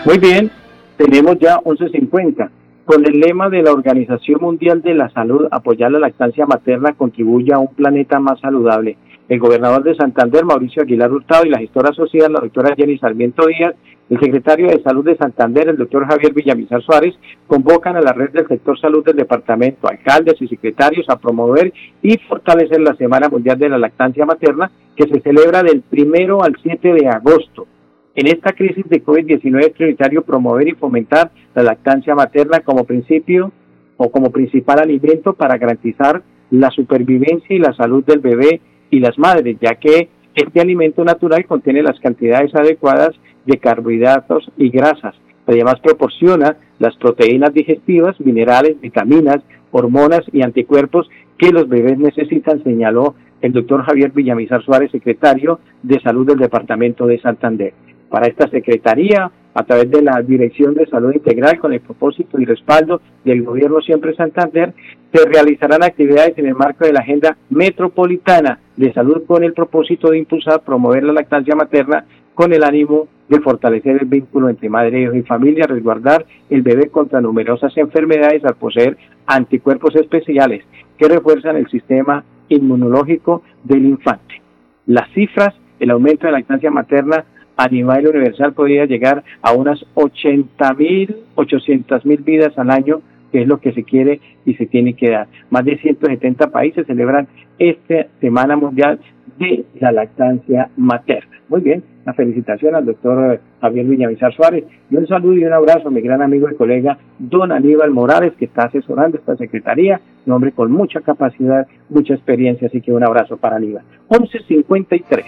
Muy 0.04 0.18
bien, 0.18 0.52
tenemos 0.98 1.38
ya 1.40 1.58
1150. 1.64 2.50
Con 2.84 3.06
el 3.06 3.20
lema 3.20 3.48
de 3.48 3.62
la 3.62 3.72
Organización 3.72 4.40
Mundial 4.40 4.82
de 4.82 4.94
la 4.94 5.08
Salud, 5.10 5.46
apoyar 5.52 5.92
la 5.92 6.00
lactancia 6.00 6.46
materna 6.46 6.94
contribuye 6.94 7.52
a 7.52 7.58
un 7.58 7.72
planeta 7.72 8.18
más 8.18 8.40
saludable. 8.40 8.96
El 9.28 9.38
gobernador 9.38 9.84
de 9.84 9.94
Santander, 9.94 10.44
Mauricio 10.44 10.82
Aguilar 10.82 11.12
Hurtado, 11.12 11.46
y 11.46 11.50
la 11.50 11.60
gestora 11.60 11.92
social, 11.92 12.32
la 12.32 12.40
doctora 12.40 12.74
Jenny 12.76 12.98
Sarmiento 12.98 13.46
Díaz, 13.46 13.76
el 14.10 14.18
secretario 14.18 14.66
de 14.66 14.82
Salud 14.82 15.04
de 15.04 15.16
Santander, 15.16 15.68
el 15.68 15.76
doctor 15.76 16.06
Javier 16.08 16.34
Villamizar 16.34 16.82
Suárez, 16.82 17.14
convocan 17.46 17.96
a 17.96 18.00
la 18.00 18.12
red 18.12 18.30
del 18.30 18.48
sector 18.48 18.78
salud 18.78 19.04
del 19.04 19.16
departamento, 19.16 19.88
alcaldes 19.88 20.42
y 20.42 20.48
secretarios 20.48 21.08
a 21.08 21.20
promover 21.20 21.72
y 22.02 22.18
fortalecer 22.28 22.80
la 22.80 22.96
Semana 22.96 23.28
Mundial 23.28 23.60
de 23.60 23.68
la 23.68 23.78
Lactancia 23.78 24.26
Materna, 24.26 24.72
que 24.96 25.06
se 25.06 25.20
celebra 25.20 25.62
del 25.62 25.82
primero 25.82 26.42
al 26.42 26.56
7 26.60 26.94
de 26.94 27.08
agosto. 27.08 27.68
En 28.14 28.26
esta 28.26 28.52
crisis 28.52 28.86
de 28.88 29.02
COVID-19 29.02 29.60
es 29.60 29.70
prioritario 29.70 30.22
promover 30.22 30.68
y 30.68 30.72
fomentar 30.72 31.30
la 31.54 31.62
lactancia 31.62 32.14
materna 32.14 32.60
como 32.60 32.84
principio 32.84 33.52
o 33.96 34.10
como 34.10 34.30
principal 34.30 34.80
alimento 34.80 35.34
para 35.34 35.58
garantizar 35.58 36.22
la 36.50 36.70
supervivencia 36.70 37.54
y 37.54 37.58
la 37.58 37.72
salud 37.74 38.04
del 38.04 38.20
bebé 38.20 38.60
y 38.90 39.00
las 39.00 39.18
madres, 39.18 39.56
ya 39.60 39.74
que 39.76 40.08
este 40.34 40.60
alimento 40.60 41.04
natural 41.04 41.46
contiene 41.46 41.82
las 41.82 41.98
cantidades 42.00 42.54
adecuadas 42.54 43.10
de 43.46 43.58
carbohidratos 43.58 44.50
y 44.56 44.70
grasas. 44.70 45.14
Además 45.46 45.80
proporciona 45.80 46.56
las 46.78 46.96
proteínas 46.96 47.52
digestivas, 47.52 48.18
minerales, 48.20 48.80
vitaminas, 48.80 49.38
hormonas 49.70 50.22
y 50.32 50.42
anticuerpos 50.42 51.08
que 51.38 51.50
los 51.50 51.68
bebés 51.68 51.98
necesitan, 51.98 52.62
señaló 52.62 53.14
el 53.40 53.52
doctor 53.52 53.82
Javier 53.82 54.12
Villamizar 54.12 54.62
Suárez, 54.62 54.90
secretario 54.90 55.58
de 55.82 56.00
Salud 56.00 56.26
del 56.26 56.38
Departamento 56.38 57.06
de 57.06 57.20
Santander 57.20 57.74
para 58.08 58.26
esta 58.26 58.48
Secretaría 58.48 59.30
a 59.54 59.64
través 59.64 59.90
de 59.90 60.02
la 60.02 60.20
Dirección 60.22 60.74
de 60.74 60.86
Salud 60.86 61.12
Integral 61.12 61.58
con 61.58 61.72
el 61.72 61.80
propósito 61.80 62.40
y 62.40 62.44
respaldo 62.44 63.00
del 63.24 63.42
Gobierno 63.42 63.80
Siempre 63.80 64.14
Santander, 64.14 64.72
se 65.12 65.26
realizarán 65.26 65.82
actividades 65.82 66.38
en 66.38 66.46
el 66.46 66.54
marco 66.54 66.84
de 66.84 66.92
la 66.92 67.00
Agenda 67.00 67.36
Metropolitana 67.50 68.58
de 68.76 68.92
Salud 68.92 69.24
con 69.26 69.44
el 69.44 69.52
propósito 69.52 70.10
de 70.10 70.18
impulsar, 70.18 70.62
promover 70.62 71.04
la 71.04 71.12
lactancia 71.12 71.54
materna 71.54 72.04
con 72.34 72.52
el 72.52 72.64
ánimo 72.64 73.08
de 73.28 73.40
fortalecer 73.40 73.98
el 74.00 74.06
vínculo 74.06 74.48
entre 74.48 74.68
madre, 74.68 75.10
y 75.14 75.22
familia, 75.22 75.66
resguardar 75.66 76.26
el 76.50 76.62
bebé 76.62 76.88
contra 76.88 77.20
numerosas 77.20 77.76
enfermedades 77.76 78.44
al 78.44 78.54
poseer 78.56 78.96
anticuerpos 79.26 79.94
especiales 79.96 80.64
que 80.98 81.08
refuerzan 81.08 81.56
el 81.56 81.68
sistema 81.68 82.24
inmunológico 82.48 83.42
del 83.64 83.84
infante. 83.86 84.42
Las 84.86 85.10
cifras, 85.12 85.54
el 85.80 85.90
aumento 85.90 86.26
de 86.26 86.32
la 86.32 86.38
lactancia 86.38 86.70
materna 86.70 87.24
a 87.62 87.68
nivel 87.68 88.08
universal 88.08 88.54
podría 88.54 88.86
llegar 88.86 89.22
a 89.40 89.52
unas 89.52 89.84
80 89.94 90.74
mil, 90.74 91.16
800 91.36 92.04
mil 92.04 92.20
vidas 92.22 92.58
al 92.58 92.70
año, 92.70 93.02
que 93.30 93.42
es 93.42 93.46
lo 93.46 93.60
que 93.60 93.72
se 93.72 93.84
quiere 93.84 94.20
y 94.44 94.54
se 94.54 94.66
tiene 94.66 94.94
que 94.94 95.10
dar. 95.10 95.28
Más 95.48 95.64
de 95.64 95.78
170 95.78 96.50
países 96.50 96.88
celebran 96.88 97.28
esta 97.60 98.08
Semana 98.20 98.56
Mundial 98.56 98.98
de 99.38 99.64
la 99.78 99.92
Lactancia 99.92 100.70
Materna. 100.76 101.38
Muy 101.48 101.60
bien, 101.60 101.84
una 102.04 102.14
felicitación 102.14 102.74
al 102.74 102.84
doctor 102.84 103.40
Javier 103.60 103.86
Villamizar 103.86 104.34
Suárez 104.34 104.64
y 104.90 104.96
un 104.96 105.06
saludo 105.06 105.34
y 105.34 105.44
un 105.44 105.52
abrazo 105.52 105.88
a 105.88 105.90
mi 105.90 106.00
gran 106.00 106.22
amigo 106.22 106.48
y 106.50 106.56
colega 106.56 106.98
don 107.18 107.52
Aníbal 107.52 107.90
Morales, 107.90 108.32
que 108.38 108.46
está 108.46 108.64
asesorando 108.64 109.18
esta 109.18 109.36
secretaría, 109.36 110.00
un 110.26 110.32
hombre 110.32 110.52
con 110.52 110.70
mucha 110.70 111.00
capacidad, 111.00 111.66
mucha 111.88 112.14
experiencia, 112.14 112.68
así 112.68 112.80
que 112.80 112.92
un 112.92 113.04
abrazo 113.04 113.36
para 113.36 113.56
Aníbal. 113.56 113.84
1153. 114.10 115.24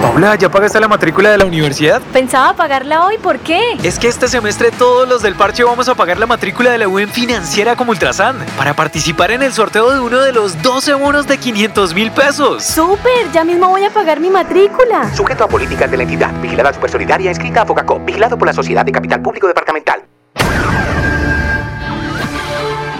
Paula, 0.00 0.36
¿ya 0.36 0.48
pagaste 0.48 0.80
la 0.80 0.88
matrícula 0.88 1.30
de 1.30 1.38
la 1.38 1.44
universidad? 1.44 2.00
Pensaba 2.12 2.54
pagarla 2.54 3.06
hoy, 3.06 3.16
¿por 3.18 3.38
qué? 3.40 3.60
Es 3.82 3.98
que 3.98 4.08
este 4.08 4.28
semestre 4.28 4.70
todos 4.70 5.08
los 5.08 5.22
del 5.22 5.34
parche 5.34 5.64
vamos 5.64 5.88
a 5.88 5.94
pagar 5.94 6.18
la 6.18 6.26
matrícula 6.26 6.70
de 6.70 6.78
la 6.78 6.88
UN 6.88 7.08
financiera 7.08 7.76
como 7.76 7.90
Ultrasan 7.90 8.36
para 8.56 8.74
participar 8.74 9.32
en 9.32 9.42
el 9.42 9.52
sorteo 9.52 9.90
de 9.90 10.00
uno 10.00 10.20
de 10.20 10.32
los 10.32 10.62
12 10.62 10.94
bonos 10.94 11.26
de 11.26 11.38
500 11.38 11.94
mil 11.94 12.10
pesos. 12.10 12.64
¡Súper! 12.64 13.30
Ya 13.32 13.44
mismo 13.44 13.68
voy 13.68 13.84
a 13.84 13.90
pagar 13.90 14.20
mi 14.20 14.30
matrícula. 14.30 15.12
Sujeto 15.14 15.44
a 15.44 15.48
políticas 15.64 15.90
de 15.90 15.96
la 15.96 16.02
entidad. 16.02 16.42
Vigilada 16.42 16.72
Supersolidaria 16.74 17.30
inscrita 17.30 17.62
a 17.62 17.64
Fogacop. 17.64 18.04
Vigilado 18.04 18.36
por 18.36 18.46
la 18.46 18.52
Sociedad 18.52 18.84
de 18.84 18.92
Capital 18.92 19.22
Público 19.22 19.46
Departamental. 19.46 20.00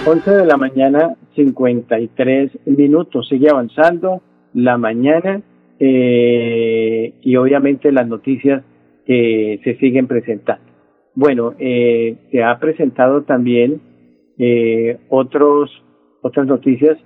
11 0.07 0.31
de 0.31 0.45
la 0.45 0.57
mañana, 0.57 1.15
53 1.35 2.51
minutos. 2.65 3.27
Sigue 3.29 3.49
avanzando 3.51 4.23
la 4.55 4.79
mañana 4.79 5.41
eh, 5.79 7.13
y 7.21 7.35
obviamente 7.35 7.91
las 7.91 8.07
noticias 8.07 8.63
que 9.05 9.59
se 9.63 9.77
siguen 9.77 10.07
presentando. 10.07 10.65
Bueno, 11.13 11.53
eh, 11.59 12.15
se 12.31 12.43
ha 12.43 12.57
presentado 12.57 13.23
también 13.23 13.79
eh, 14.39 14.97
otros 15.09 15.69
otras 16.21 16.47
noticias. 16.47 16.97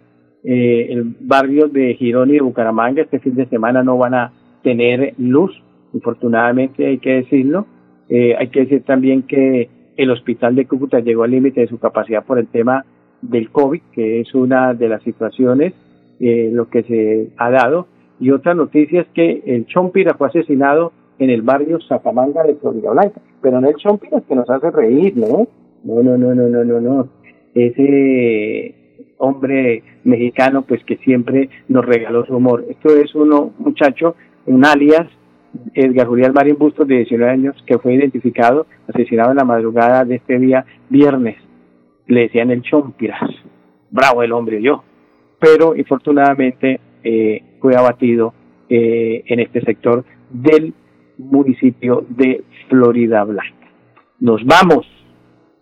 Eh, 0.46 0.88
el 0.92 1.16
barrio 1.20 1.68
de 1.68 1.96
Girón 1.96 2.30
y 2.30 2.36
de 2.36 2.42
Bucaramanga 2.42 3.02
este 3.02 3.20
fin 3.20 3.36
de 3.36 3.46
semana 3.48 3.84
no 3.84 3.98
van 3.98 4.14
a 4.14 4.39
tener 4.64 5.14
luz, 5.18 5.52
infortunadamente 5.94 6.86
hay 6.86 7.00
que 7.00 7.16
decirlo. 7.16 7.66
Eh, 8.10 8.36
hay 8.38 8.48
que 8.48 8.62
decir 8.62 8.84
también 8.84 9.24
que 9.24 9.70
el 9.98 10.12
hospital 10.12 10.56
de 10.56 10.66
Cúcuta 10.66 11.00
llegó 11.00 11.24
al 11.24 11.32
límite 11.32 11.62
de 11.62 11.68
su 11.68 11.80
capacidad 11.80 12.24
por 12.24 12.40
el 12.40 12.48
tema 12.48 12.86
del 13.22 13.50
COVID, 13.52 13.82
que 13.92 14.22
es 14.22 14.34
una 14.34 14.74
de 14.74 14.90
las 14.90 15.04
situaciones, 15.04 15.74
eh, 16.20 16.50
lo 16.52 16.70
que 16.70 16.84
se 16.84 17.30
ha 17.38 17.50
dado. 17.50 17.88
Y 18.20 18.32
otra 18.32 18.54
noticia 18.54 19.02
es 19.02 19.08
que 19.10 19.44
el 19.46 19.66
Chompira 19.66 20.16
fue 20.16 20.28
asesinado 20.28 20.92
en 21.20 21.30
el 21.30 21.42
barrio 21.42 21.80
Zapamanga 21.88 22.44
de 22.44 22.56
Florida 22.56 22.92
Blanca. 22.92 23.22
Pero 23.42 23.62
no 23.62 23.70
el 23.70 23.76
Chompira 23.76 24.22
que 24.22 24.36
nos 24.36 24.50
hace 24.50 24.72
reír, 24.72 25.16
¿no? 25.16 25.48
No, 25.84 26.04
no, 26.04 26.18
no, 26.18 26.34
no, 26.34 26.48
no, 26.48 26.64
no, 26.64 26.82
no. 26.82 27.08
Ese 27.54 28.76
hombre 29.18 29.84
mexicano, 30.04 30.64
pues 30.64 30.84
que 30.86 30.98
siempre 30.98 31.50
nos 31.68 31.86
regaló 31.86 32.26
su 32.26 32.36
humor. 32.36 32.66
Esto 32.70 32.90
es 32.96 33.14
uno, 33.16 33.54
muchacho, 33.60 34.16
un 34.50 34.66
alias, 34.66 35.08
Edgar 35.74 36.08
Julián 36.08 36.34
Marín 36.34 36.58
Bustos, 36.58 36.88
de 36.88 36.98
19 36.98 37.32
años, 37.32 37.64
que 37.66 37.78
fue 37.78 37.94
identificado, 37.94 38.66
asesinado 38.88 39.32
en 39.32 39.38
la 39.38 39.46
madrugada 39.46 40.04
de 40.06 40.16
este 40.16 40.40
día, 40.40 40.66
viernes. 40.90 41.38
Le 42.08 42.22
decían 42.22 42.50
el 42.50 42.64
Chompiras. 42.64 43.30
Bravo 43.92 44.24
el 44.24 44.32
hombre, 44.32 44.62
yo. 44.62 44.84
Pero, 45.40 45.76
infortunadamente, 45.76 46.80
eh, 47.04 47.44
fue 47.62 47.76
abatido 47.76 48.34
eh, 48.70 49.24
en 49.28 49.40
este 49.40 49.62
sector 49.62 50.04
del 50.30 50.74
municipio 51.18 52.06
de 52.10 52.44
Florida 52.68 53.24
Blanca. 53.24 53.68
Nos 54.20 54.44
vamos. 54.46 54.88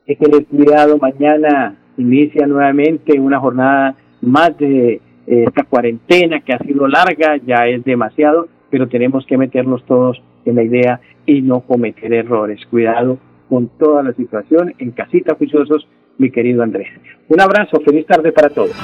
Hay 0.08 0.16
que 0.16 0.26
tener 0.26 0.46
cuidado, 0.46 0.98
mañana 0.98 1.78
inicia 1.98 2.48
nuevamente 2.48 3.20
una 3.20 3.40
jornada 3.40 3.96
más 4.22 4.58
de 4.58 4.94
eh, 4.94 5.02
esta 5.46 5.64
cuarentena 5.64 6.40
que 6.40 6.54
ha 6.54 6.60
sido 6.60 6.88
larga, 6.88 7.38
ya 7.46 7.68
es 7.68 7.84
demasiado, 7.84 8.48
pero 8.70 8.88
tenemos 8.88 9.26
que 9.26 9.38
meternos 9.38 9.84
todos 9.86 10.22
en 10.46 10.56
la 10.56 10.64
idea 10.64 11.00
y 11.26 11.42
no 11.42 11.62
cometer 11.62 12.14
errores. 12.14 12.60
Cuidado 12.70 13.18
con 13.50 13.70
toda 13.78 14.04
la 14.04 14.14
situación, 14.14 14.74
en 14.78 14.92
casita 14.92 15.36
juiciosos, 15.36 15.88
mi 16.18 16.32
querido 16.32 16.64
Andrés. 16.64 16.90
Un 17.30 17.42
abrazo, 17.42 17.80
feliz 17.86 18.06
tarde 18.06 18.32
para 18.32 18.50
todos. 18.50 18.76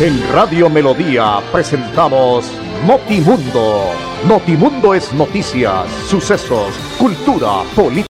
En 0.00 0.34
Radio 0.34 0.68
Melodía 0.70 1.38
presentamos 1.52 2.50
Notimundo. 2.86 3.92
Notimundo 4.28 4.94
es 4.94 5.12
noticias, 5.14 5.88
sucesos, 6.08 6.76
cultura, 6.98 7.62
política. 7.76 8.02